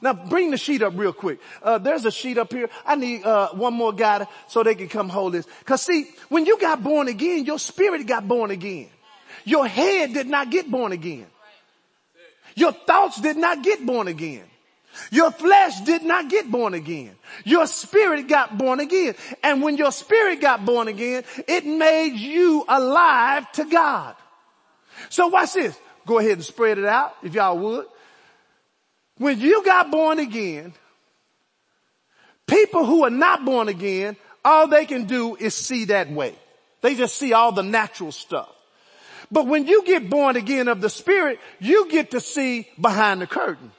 Now 0.00 0.12
bring 0.12 0.50
the 0.50 0.56
sheet 0.56 0.82
up 0.82 0.94
real 0.96 1.12
quick. 1.12 1.38
Uh, 1.62 1.78
there's 1.78 2.04
a 2.04 2.10
sheet 2.10 2.36
up 2.36 2.52
here. 2.52 2.68
I 2.84 2.96
need 2.96 3.24
uh, 3.24 3.50
one 3.50 3.74
more 3.74 3.92
guy 3.92 4.26
so 4.48 4.62
they 4.62 4.74
can 4.74 4.88
come 4.88 5.08
hold 5.08 5.32
this. 5.32 5.46
Cause 5.64 5.82
see, 5.82 6.06
when 6.28 6.44
you 6.44 6.58
got 6.58 6.82
born 6.82 7.06
again, 7.06 7.44
your 7.44 7.58
spirit 7.58 8.06
got 8.06 8.26
born 8.26 8.50
again. 8.50 8.88
Your 9.44 9.66
head 9.66 10.12
did 10.12 10.26
not 10.26 10.50
get 10.50 10.70
born 10.70 10.92
again. 10.92 11.26
Your 12.54 12.72
thoughts 12.72 13.20
did 13.20 13.36
not 13.36 13.62
get 13.62 13.84
born 13.86 14.08
again. 14.08 14.44
Your 15.10 15.30
flesh 15.30 15.80
did 15.80 16.02
not 16.02 16.28
get 16.28 16.50
born 16.50 16.74
again. 16.74 17.14
Your 17.44 17.66
spirit 17.66 18.28
got 18.28 18.58
born 18.58 18.80
again. 18.80 19.14
And 19.42 19.62
when 19.62 19.76
your 19.76 19.92
spirit 19.92 20.40
got 20.40 20.64
born 20.64 20.88
again, 20.88 21.24
it 21.48 21.64
made 21.64 22.14
you 22.14 22.64
alive 22.68 23.50
to 23.52 23.64
God. 23.64 24.14
So 25.08 25.28
watch 25.28 25.54
this. 25.54 25.78
Go 26.06 26.18
ahead 26.18 26.32
and 26.32 26.44
spread 26.44 26.78
it 26.78 26.84
out 26.84 27.14
if 27.22 27.34
y'all 27.34 27.58
would. 27.58 27.86
When 29.18 29.40
you 29.40 29.64
got 29.64 29.90
born 29.90 30.18
again, 30.18 30.72
people 32.46 32.84
who 32.84 33.04
are 33.04 33.10
not 33.10 33.44
born 33.44 33.68
again, 33.68 34.16
all 34.44 34.66
they 34.66 34.84
can 34.86 35.04
do 35.04 35.36
is 35.36 35.54
see 35.54 35.86
that 35.86 36.10
way. 36.10 36.34
They 36.80 36.96
just 36.96 37.16
see 37.16 37.32
all 37.32 37.52
the 37.52 37.62
natural 37.62 38.12
stuff. 38.12 38.48
But 39.30 39.46
when 39.46 39.66
you 39.66 39.84
get 39.84 40.10
born 40.10 40.36
again 40.36 40.68
of 40.68 40.80
the 40.80 40.90
spirit, 40.90 41.38
you 41.60 41.88
get 41.88 42.10
to 42.10 42.20
see 42.20 42.68
behind 42.80 43.20
the 43.20 43.26
curtain. 43.26 43.70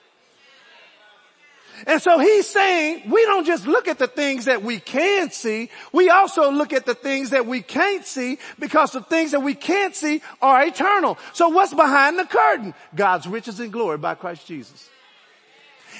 And 1.85 2.01
so 2.01 2.19
he's 2.19 2.47
saying 2.47 3.09
we 3.09 3.23
don't 3.25 3.45
just 3.45 3.67
look 3.67 3.87
at 3.87 3.99
the 3.99 4.07
things 4.07 4.45
that 4.45 4.63
we 4.63 4.79
can 4.79 5.31
see, 5.31 5.69
we 5.91 6.09
also 6.09 6.51
look 6.51 6.73
at 6.73 6.85
the 6.85 6.95
things 6.95 7.31
that 7.31 7.45
we 7.45 7.61
can't 7.61 8.05
see 8.05 8.37
because 8.59 8.91
the 8.91 9.01
things 9.01 9.31
that 9.31 9.41
we 9.41 9.53
can't 9.53 9.95
see 9.95 10.21
are 10.41 10.63
eternal. 10.63 11.17
So 11.33 11.49
what's 11.49 11.73
behind 11.73 12.17
the 12.17 12.25
curtain? 12.25 12.73
God's 12.95 13.27
riches 13.27 13.59
and 13.59 13.71
glory 13.71 13.97
by 13.97 14.15
Christ 14.15 14.47
Jesus. 14.47 14.89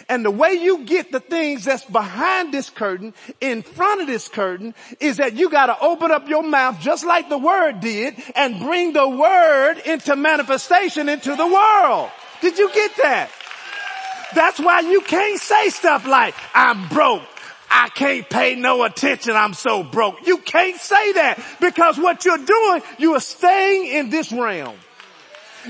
And 0.09 0.25
the 0.25 0.31
way 0.31 0.53
you 0.53 0.79
get 0.85 1.11
the 1.11 1.19
things 1.19 1.65
that's 1.65 1.85
behind 1.85 2.53
this 2.53 2.69
curtain, 2.69 3.13
in 3.39 3.61
front 3.61 4.01
of 4.01 4.07
this 4.07 4.27
curtain, 4.27 4.73
is 4.99 5.17
that 5.17 5.33
you 5.33 5.49
gotta 5.49 5.77
open 5.79 6.11
up 6.11 6.27
your 6.27 6.43
mouth 6.43 6.79
just 6.79 7.05
like 7.05 7.29
the 7.29 7.37
word 7.37 7.79
did 7.79 8.15
and 8.35 8.59
bring 8.59 8.93
the 8.93 9.07
word 9.07 9.75
into 9.85 10.15
manifestation 10.15 11.09
into 11.09 11.35
the 11.35 11.47
world. 11.47 12.09
Did 12.41 12.57
you 12.57 12.71
get 12.73 12.91
that? 12.97 13.29
That's 14.35 14.59
why 14.59 14.81
you 14.81 15.01
can't 15.01 15.39
say 15.39 15.69
stuff 15.69 16.05
like, 16.05 16.35
I'm 16.53 16.87
broke. 16.89 17.23
I 17.69 17.89
can't 17.89 18.29
pay 18.29 18.55
no 18.55 18.83
attention. 18.83 19.35
I'm 19.35 19.53
so 19.53 19.83
broke. 19.83 20.27
You 20.27 20.37
can't 20.37 20.79
say 20.79 21.13
that 21.13 21.43
because 21.59 21.97
what 21.97 22.23
you're 22.23 22.37
doing, 22.37 22.81
you 22.99 23.15
are 23.15 23.19
staying 23.19 23.87
in 23.87 24.09
this 24.09 24.31
realm. 24.31 24.77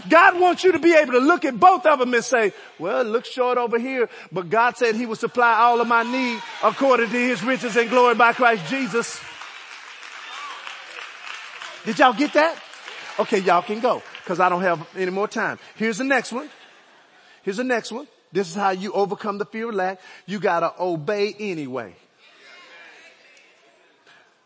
God 0.09 0.39
wants 0.39 0.63
you 0.63 0.71
to 0.71 0.79
be 0.79 0.93
able 0.93 1.13
to 1.13 1.19
look 1.19 1.45
at 1.45 1.59
both 1.59 1.85
of 1.85 1.99
them 1.99 2.13
and 2.13 2.23
say, 2.23 2.51
well, 2.79 3.01
it 3.01 3.07
looks 3.07 3.29
short 3.29 3.57
over 3.57 3.79
here, 3.79 4.09
but 4.31 4.49
God 4.49 4.75
said 4.75 4.95
he 4.95 5.05
will 5.05 5.15
supply 5.15 5.55
all 5.55 5.79
of 5.81 5.87
my 5.87 6.03
need 6.03 6.41
according 6.63 7.09
to 7.09 7.17
his 7.17 7.43
riches 7.43 7.77
and 7.77 7.89
glory 7.89 8.15
by 8.15 8.33
Christ 8.33 8.65
Jesus. 8.67 9.21
Did 11.85 11.99
y'all 11.99 12.13
get 12.13 12.33
that? 12.33 12.57
Okay, 13.19 13.39
y'all 13.39 13.61
can 13.61 13.79
go 13.79 14.01
because 14.23 14.39
I 14.39 14.49
don't 14.49 14.61
have 14.61 14.85
any 14.97 15.11
more 15.11 15.27
time. 15.27 15.59
Here's 15.75 15.99
the 15.99 16.03
next 16.03 16.31
one. 16.31 16.49
Here's 17.43 17.57
the 17.57 17.63
next 17.63 17.91
one. 17.91 18.07
This 18.33 18.49
is 18.49 18.55
how 18.55 18.71
you 18.71 18.91
overcome 18.91 19.37
the 19.37 19.45
fear 19.45 19.69
of 19.69 19.75
lack. 19.75 20.01
You 20.25 20.39
gotta 20.39 20.73
obey 20.79 21.35
anyway. 21.39 21.95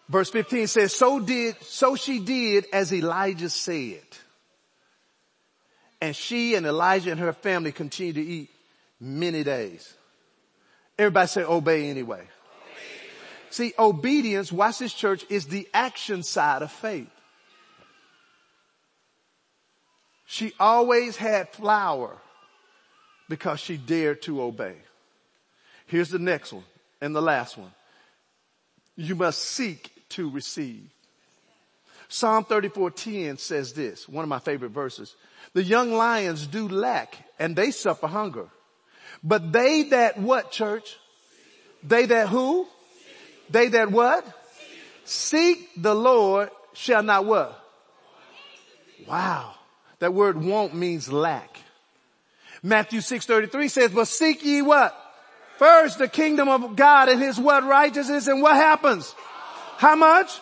Verse 0.10 0.30
15 0.30 0.68
says, 0.68 0.94
so 0.94 1.20
did, 1.20 1.56
so 1.64 1.96
she 1.96 2.20
did 2.20 2.66
as 2.72 2.94
Elijah 2.94 3.50
said. 3.50 4.04
And 6.02 6.16
she 6.16 6.56
and 6.56 6.66
Elijah 6.66 7.12
and 7.12 7.20
her 7.20 7.34
family 7.34 7.72
continued 7.72 8.16
to 8.16 8.22
eat 8.22 8.50
many 9.00 9.44
days. 9.44 9.94
Everybody 11.00 11.28
say 11.28 11.44
obey 11.44 11.90
anyway. 11.90 12.20
Obey. 12.20 12.28
See, 13.50 13.74
obedience, 13.80 14.52
watch 14.52 14.80
this 14.80 14.94
church, 14.94 15.26
is 15.30 15.48
the 15.48 15.68
action 15.74 16.24
side 16.24 16.62
of 16.62 16.72
faith. 16.72 17.10
She 20.26 20.54
always 20.60 21.16
had 21.16 21.50
flour 21.50 22.18
because 23.30 23.60
she 23.60 23.78
dared 23.78 24.22
to 24.24 24.42
obey. 24.42 24.76
Here's 25.86 26.10
the 26.10 26.20
next 26.20 26.54
one 26.54 26.64
and 27.02 27.16
the 27.16 27.22
last 27.22 27.58
one. 27.58 27.72
You 28.96 29.16
must 29.16 29.42
seek 29.42 29.92
to 30.10 30.30
receive. 30.30 30.90
Psalm 32.10 32.46
34:10 32.46 33.40
says 33.40 33.74
this, 33.74 34.08
one 34.08 34.24
of 34.24 34.30
my 34.30 34.40
favorite 34.40 34.72
verses. 34.72 35.16
The 35.54 35.64
young 35.64 35.92
lions 35.92 36.48
do 36.48 36.68
lack 36.68 37.18
and 37.40 37.56
they 37.56 37.72
suffer 37.72 38.08
hunger. 38.08 38.48
But 39.24 39.52
they 39.52 39.84
that 39.84 40.18
what 40.18 40.52
church? 40.52 40.98
They 41.84 42.06
that 42.08 42.30
who? 42.30 42.68
They 43.50 43.70
that 43.70 43.92
what? 43.92 44.26
Seek 45.06 45.70
the 45.78 45.96
Lord 45.96 46.50
shall 46.74 47.04
not 47.04 47.26
what? 47.26 47.64
Wow. 49.08 49.56
That 50.00 50.14
word 50.14 50.42
won't 50.42 50.76
means 50.76 51.12
lack. 51.12 51.60
Matthew 52.68 53.00
6.33 53.00 53.70
says, 53.70 53.92
but 53.92 54.08
seek 54.10 54.44
ye 54.44 54.62
what? 54.62 54.94
First 55.58 56.00
the 56.00 56.08
kingdom 56.10 56.50
of 56.50 56.76
God 56.76 57.08
and 57.08 57.22
his 57.22 57.40
what 57.40 57.64
righteousness 57.64 58.28
and 58.28 58.42
what 58.42 58.56
happens? 58.56 59.16
How 59.78 59.96
much? 59.96 60.40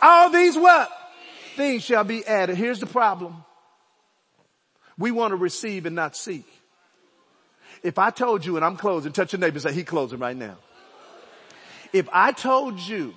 All 0.00 0.30
these 0.30 0.56
what? 0.56 0.90
Things 1.54 1.84
shall 1.84 2.02
be 2.02 2.24
added. 2.26 2.56
Here's 2.56 2.80
the 2.80 2.86
problem. 2.86 3.44
We 4.96 5.10
want 5.10 5.32
to 5.32 5.36
receive 5.36 5.84
and 5.84 5.94
not 5.94 6.16
seek. 6.16 6.46
If 7.82 7.98
I 7.98 8.08
told 8.08 8.44
you, 8.46 8.56
and 8.56 8.64
I'm 8.64 8.76
closing, 8.76 9.12
touch 9.12 9.34
your 9.34 9.40
neighbor 9.40 9.56
and 9.56 9.62
say, 9.62 9.72
he 9.74 9.84
closing 9.84 10.18
right 10.18 10.36
now. 10.36 10.56
If 11.92 12.08
I 12.10 12.32
told 12.32 12.80
you 12.80 13.14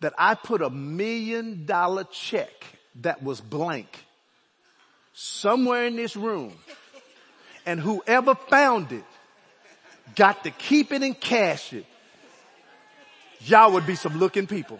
that 0.00 0.12
I 0.18 0.34
put 0.34 0.60
a 0.60 0.68
million 0.68 1.64
dollar 1.64 2.04
check 2.04 2.52
that 2.96 3.22
was 3.22 3.40
blank 3.40 4.04
somewhere 5.20 5.86
in 5.86 5.96
this 5.96 6.14
room 6.14 6.52
and 7.66 7.80
whoever 7.80 8.36
found 8.36 8.92
it 8.92 9.04
got 10.14 10.44
to 10.44 10.50
keep 10.52 10.92
it 10.92 11.02
and 11.02 11.18
cash 11.18 11.72
it, 11.72 11.84
y'all 13.40 13.72
would 13.72 13.84
be 13.84 13.96
some 13.96 14.16
looking 14.20 14.46
people. 14.46 14.78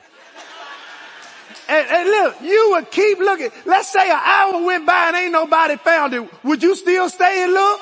And, 1.69 1.87
and, 1.89 2.09
look, 2.09 2.41
you 2.41 2.71
would 2.71 2.89
keep 2.91 3.19
looking. 3.19 3.51
Let's 3.67 3.93
say 3.93 4.09
an 4.09 4.21
hour 4.23 4.65
went 4.65 4.87
by 4.87 5.09
and 5.09 5.17
ain't 5.17 5.33
nobody 5.33 5.77
found 5.77 6.15
it. 6.15 6.45
Would 6.45 6.63
you 6.63 6.77
still 6.77 7.09
stay 7.11 7.43
and 7.43 7.53
look? 7.53 7.81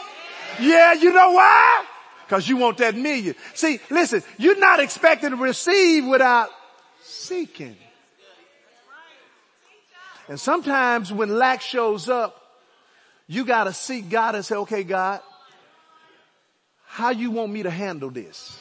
Yeah, 0.59 0.95
you 0.95 1.13
know 1.13 1.33
why? 1.33 1.85
Cause 2.29 2.49
you 2.49 2.57
want 2.57 2.79
that 2.79 2.97
million. 2.97 3.35
See, 3.55 3.79
listen, 3.91 4.23
you're 4.39 4.59
not 4.59 4.81
expected 4.81 5.31
to 5.31 5.37
receive 5.37 6.07
without 6.07 6.51
seeking. 7.03 7.77
And 10.29 10.41
sometimes 10.41 11.13
when 11.13 11.39
lack 11.39 11.61
shows 11.61 12.09
up, 12.09 12.46
you 13.27 13.45
gotta 13.45 13.73
seek 13.73 14.09
God 14.09 14.35
and 14.35 14.45
say, 14.45 14.57
okay, 14.57 14.85
God, 14.85 15.21
how 16.87 17.11
you 17.11 17.31
want 17.31 17.53
me 17.53 17.63
to 17.65 17.71
handle 17.71 18.11
this. 18.11 18.59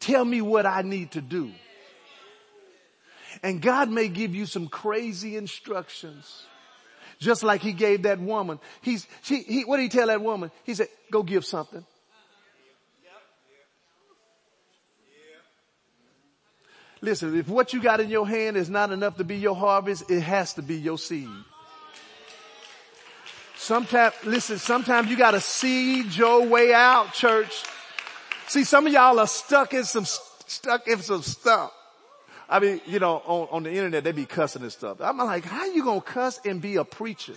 Tell 0.00 0.24
me 0.24 0.40
what 0.40 0.66
I 0.66 0.82
need 0.82 1.12
to 1.12 1.20
do. 1.20 1.52
And 3.42 3.60
God 3.60 3.90
may 3.90 4.08
give 4.08 4.34
you 4.34 4.46
some 4.46 4.68
crazy 4.68 5.36
instructions. 5.36 6.44
Just 7.18 7.42
like 7.44 7.60
he 7.60 7.72
gave 7.72 8.02
that 8.02 8.18
woman. 8.18 8.58
He's, 8.80 9.06
she, 9.22 9.42
he, 9.42 9.64
what 9.64 9.76
did 9.76 9.84
he 9.84 9.88
tell 9.88 10.08
that 10.08 10.20
woman? 10.20 10.50
He 10.64 10.74
said, 10.74 10.88
go 11.10 11.22
give 11.22 11.44
something. 11.44 11.84
Listen, 17.00 17.36
if 17.36 17.48
what 17.48 17.72
you 17.72 17.82
got 17.82 18.00
in 18.00 18.10
your 18.10 18.26
hand 18.26 18.56
is 18.56 18.70
not 18.70 18.90
enough 18.92 19.16
to 19.16 19.24
be 19.24 19.36
your 19.36 19.56
harvest, 19.56 20.10
it 20.10 20.20
has 20.20 20.54
to 20.54 20.62
be 20.62 20.76
your 20.76 20.98
seed. 20.98 21.28
Sometimes, 23.62 24.12
listen, 24.24 24.58
sometimes 24.58 25.08
you 25.08 25.16
gotta 25.16 25.40
seed 25.40 26.16
your 26.16 26.44
way 26.44 26.74
out, 26.74 27.12
church. 27.12 27.62
See, 28.48 28.64
some 28.64 28.88
of 28.88 28.92
y'all 28.92 29.20
are 29.20 29.26
stuck 29.28 29.72
in 29.72 29.84
some, 29.84 30.04
stuck 30.04 30.88
in 30.88 30.98
some 30.98 31.22
stuff. 31.22 31.70
I 32.48 32.58
mean, 32.58 32.80
you 32.86 32.98
know, 32.98 33.22
on, 33.24 33.48
on 33.52 33.62
the 33.62 33.70
internet, 33.70 34.02
they 34.02 34.10
be 34.10 34.26
cussing 34.26 34.62
and 34.62 34.72
stuff. 34.72 35.00
I'm 35.00 35.16
like, 35.16 35.44
how 35.44 35.64
you 35.66 35.84
gonna 35.84 36.00
cuss 36.00 36.40
and 36.44 36.60
be 36.60 36.74
a 36.74 36.82
preacher? 36.82 37.34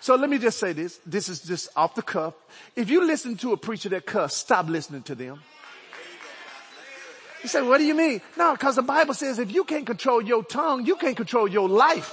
So 0.00 0.14
let 0.14 0.30
me 0.30 0.38
just 0.38 0.58
say 0.58 0.72
this. 0.72 1.00
This 1.04 1.28
is 1.28 1.42
just 1.42 1.68
off 1.76 1.94
the 1.94 2.00
cuff. 2.00 2.32
If 2.74 2.88
you 2.88 3.06
listen 3.06 3.36
to 3.36 3.52
a 3.52 3.58
preacher 3.58 3.90
that 3.90 4.06
cuss, 4.06 4.34
stop 4.34 4.70
listening 4.70 5.02
to 5.02 5.14
them. 5.14 5.42
You 7.42 7.50
say, 7.50 7.60
what 7.60 7.76
do 7.76 7.84
you 7.84 7.94
mean? 7.94 8.22
No, 8.38 8.52
because 8.52 8.76
the 8.76 8.82
Bible 8.82 9.12
says 9.12 9.38
if 9.38 9.52
you 9.52 9.64
can't 9.64 9.84
control 9.84 10.22
your 10.22 10.42
tongue, 10.42 10.86
you 10.86 10.96
can't 10.96 11.14
control 11.14 11.46
your 11.46 11.68
life. 11.68 12.10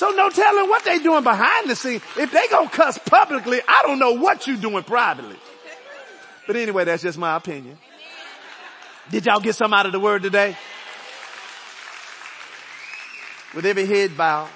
So 0.00 0.08
no 0.12 0.30
telling 0.30 0.66
what 0.66 0.82
they 0.82 0.98
doing 0.98 1.22
behind 1.22 1.68
the 1.68 1.76
scenes. 1.76 2.00
If 2.16 2.32
they 2.32 2.48
gonna 2.48 2.70
cuss 2.70 2.96
publicly, 2.96 3.60
I 3.68 3.82
don't 3.82 3.98
know 3.98 4.12
what 4.12 4.46
you 4.46 4.56
doing 4.56 4.82
privately. 4.82 5.36
But 6.46 6.56
anyway, 6.56 6.84
that's 6.84 7.02
just 7.02 7.18
my 7.18 7.36
opinion. 7.36 7.76
Did 9.10 9.26
y'all 9.26 9.40
get 9.40 9.56
some 9.56 9.74
out 9.74 9.84
of 9.84 9.92
the 9.92 10.00
word 10.00 10.22
today? 10.22 10.56
With 13.54 13.66
every 13.66 13.84
head 13.84 14.16
bowed, 14.16 14.48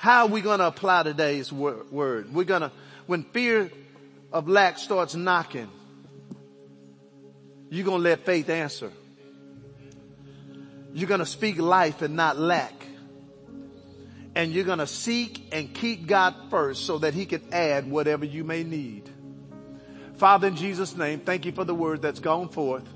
how 0.00 0.22
are 0.22 0.28
we 0.28 0.40
to 0.58 0.66
apply 0.66 1.04
today's 1.04 1.52
word? 1.52 1.86
We're 1.92 2.44
to, 2.62 2.72
when 3.06 3.22
fear 3.22 3.70
of 4.32 4.48
lack 4.48 4.76
starts 4.76 5.14
knocking, 5.14 5.70
you're 7.68 7.86
to 8.00 8.08
let 8.08 8.26
faith 8.26 8.50
answer. 8.50 8.90
You're 10.92 11.06
to 11.20 11.26
speak 11.26 11.58
life 11.58 12.02
and 12.02 12.16
not 12.16 12.40
lack. 12.40 12.74
And 14.34 14.52
you're 14.52 14.64
going 14.64 14.78
to 14.78 14.86
seek 14.86 15.48
and 15.52 15.72
keep 15.74 16.06
God 16.06 16.34
first 16.50 16.86
so 16.86 16.98
that 16.98 17.14
he 17.14 17.26
can 17.26 17.42
add 17.52 17.90
whatever 17.90 18.24
you 18.24 18.44
may 18.44 18.62
need. 18.62 19.10
Father, 20.16 20.48
in 20.48 20.56
Jesus 20.56 20.96
name, 20.96 21.20
thank 21.20 21.46
you 21.46 21.52
for 21.52 21.64
the 21.64 21.74
word 21.74 22.02
that's 22.02 22.20
gone 22.20 22.48
forth. 22.48 22.86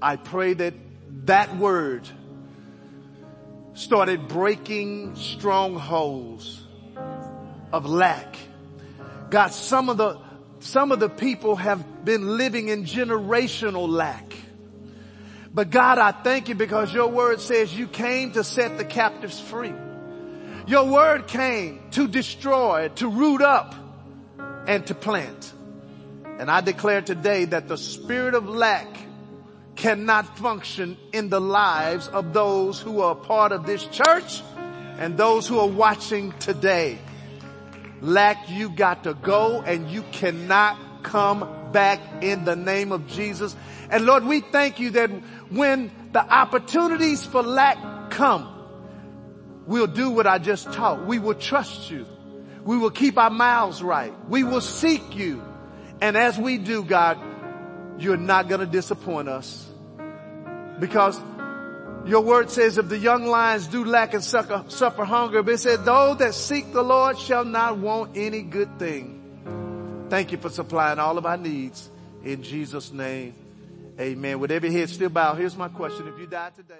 I 0.00 0.16
pray 0.16 0.54
that 0.54 0.74
that 1.26 1.56
word 1.56 2.08
started 3.74 4.28
breaking 4.28 5.16
strongholds 5.16 6.62
of 7.72 7.86
lack. 7.86 8.36
God, 9.30 9.48
some 9.48 9.88
of 9.88 9.96
the, 9.96 10.18
some 10.60 10.92
of 10.92 11.00
the 11.00 11.08
people 11.08 11.56
have 11.56 12.04
been 12.04 12.36
living 12.36 12.68
in 12.68 12.84
generational 12.84 13.88
lack. 13.88 14.29
But 15.52 15.70
God, 15.70 15.98
I 15.98 16.12
thank 16.12 16.48
you 16.48 16.54
because 16.54 16.92
your 16.94 17.08
word 17.08 17.40
says 17.40 17.74
you 17.74 17.88
came 17.88 18.32
to 18.32 18.44
set 18.44 18.78
the 18.78 18.84
captives 18.84 19.40
free. 19.40 19.74
Your 20.66 20.86
word 20.86 21.26
came 21.26 21.90
to 21.92 22.06
destroy, 22.06 22.88
to 22.96 23.08
root 23.08 23.42
up, 23.42 23.74
and 24.66 24.86
to 24.86 24.94
plant. 24.94 25.52
And 26.38 26.50
I 26.50 26.60
declare 26.60 27.02
today 27.02 27.46
that 27.46 27.66
the 27.66 27.76
spirit 27.76 28.34
of 28.34 28.48
lack 28.48 28.86
cannot 29.74 30.38
function 30.38 30.96
in 31.12 31.28
the 31.28 31.40
lives 31.40 32.06
of 32.06 32.32
those 32.32 32.80
who 32.80 33.00
are 33.00 33.14
part 33.14 33.50
of 33.50 33.66
this 33.66 33.84
church 33.86 34.42
and 34.98 35.16
those 35.16 35.48
who 35.48 35.58
are 35.58 35.68
watching 35.68 36.32
today. 36.38 36.98
Lack, 38.00 38.48
you 38.48 38.68
got 38.68 39.04
to 39.04 39.14
go 39.14 39.62
and 39.62 39.90
you 39.90 40.02
cannot 40.12 40.78
come 41.02 41.72
back 41.72 42.00
in 42.22 42.44
the 42.44 42.56
name 42.56 42.92
of 42.92 43.06
Jesus. 43.08 43.56
And 43.90 44.06
Lord, 44.06 44.24
we 44.24 44.40
thank 44.40 44.78
you 44.78 44.90
that 44.90 45.10
when 45.50 45.90
the 46.12 46.20
opportunities 46.20 47.24
for 47.24 47.42
lack 47.42 48.10
come, 48.10 48.48
we'll 49.66 49.86
do 49.86 50.10
what 50.10 50.26
I 50.26 50.38
just 50.38 50.72
taught. 50.72 51.06
We 51.06 51.18
will 51.18 51.34
trust 51.34 51.90
you. 51.90 52.06
We 52.64 52.78
will 52.78 52.90
keep 52.90 53.18
our 53.18 53.30
mouths 53.30 53.82
right. 53.82 54.12
We 54.28 54.44
will 54.44 54.60
seek 54.60 55.16
you. 55.16 55.42
And 56.00 56.16
as 56.16 56.38
we 56.38 56.58
do, 56.58 56.84
God, 56.84 57.18
you're 57.98 58.16
not 58.16 58.48
going 58.48 58.60
to 58.60 58.66
disappoint 58.66 59.28
us. 59.28 59.66
Because 60.78 61.20
your 62.06 62.22
word 62.22 62.50
says 62.50 62.78
if 62.78 62.88
the 62.88 62.98
young 62.98 63.26
lions 63.26 63.66
do 63.66 63.84
lack 63.84 64.14
and 64.14 64.24
suffer, 64.24 64.64
suffer 64.68 65.04
hunger, 65.04 65.42
but 65.42 65.54
it 65.54 65.58
said 65.58 65.84
those 65.84 66.18
that 66.18 66.34
seek 66.34 66.72
the 66.72 66.82
Lord 66.82 67.18
shall 67.18 67.44
not 67.44 67.78
want 67.78 68.16
any 68.16 68.42
good 68.42 68.78
thing. 68.78 70.06
Thank 70.08 70.32
you 70.32 70.38
for 70.38 70.48
supplying 70.48 70.98
all 70.98 71.18
of 71.18 71.26
our 71.26 71.36
needs 71.36 71.90
in 72.24 72.42
Jesus 72.42 72.92
name. 72.92 73.34
Amen. 74.00 74.40
With 74.40 74.50
every 74.50 74.72
head 74.72 74.88
still 74.88 75.10
bowed, 75.10 75.36
here's 75.36 75.56
my 75.56 75.68
question. 75.68 76.08
If 76.08 76.18
you 76.18 76.26
died 76.26 76.54
today, 76.54 76.74